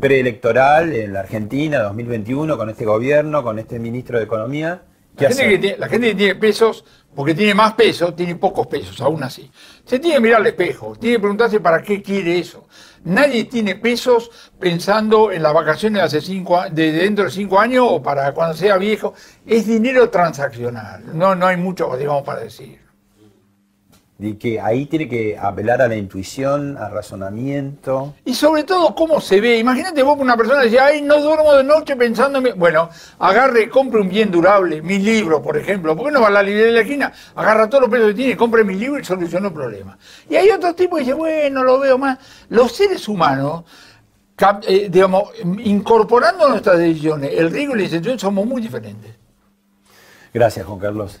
[0.00, 4.82] preelectoral en la Argentina 2021 con este gobierno, con este ministro de Economía?
[5.18, 8.36] ¿Qué La gente, que tiene, la gente que tiene pesos, porque tiene más pesos, tiene
[8.36, 9.50] pocos pesos, aún así.
[9.84, 12.68] Se tiene que mirar al espejo, tiene que preguntarse para qué quiere eso.
[13.04, 17.86] Nadie tiene pesos pensando en las vacaciones de, hace cinco, de dentro de cinco años
[17.88, 19.14] o para cuando sea viejo.
[19.44, 22.87] Es dinero transaccional, no, no hay mucho, digamos, para decir.
[24.20, 28.14] Y que ahí tiene que apelar a la intuición, al razonamiento.
[28.24, 29.58] Y sobre todo, cómo se ve.
[29.58, 32.44] Imagínate vos una persona que dice, ay, no duermo de noche pensando en...
[32.44, 32.50] mi-".
[32.50, 32.90] Bueno,
[33.20, 35.94] agarre, compre un bien durable, mi libro, por ejemplo.
[35.96, 37.12] ¿Por qué no va a la librería de la esquina?
[37.36, 39.96] Agarra todos los pesos que tiene, compre mi libro y solucionó el problema.
[40.28, 42.18] Y hay otro tipo que dice, bueno, lo veo más.
[42.48, 43.62] Los seres humanos,
[44.66, 45.30] eh, digamos,
[45.62, 49.12] incorporando nuestras decisiones, el riesgo y la intención somos muy diferentes.
[50.34, 51.20] Gracias, Juan Carlos.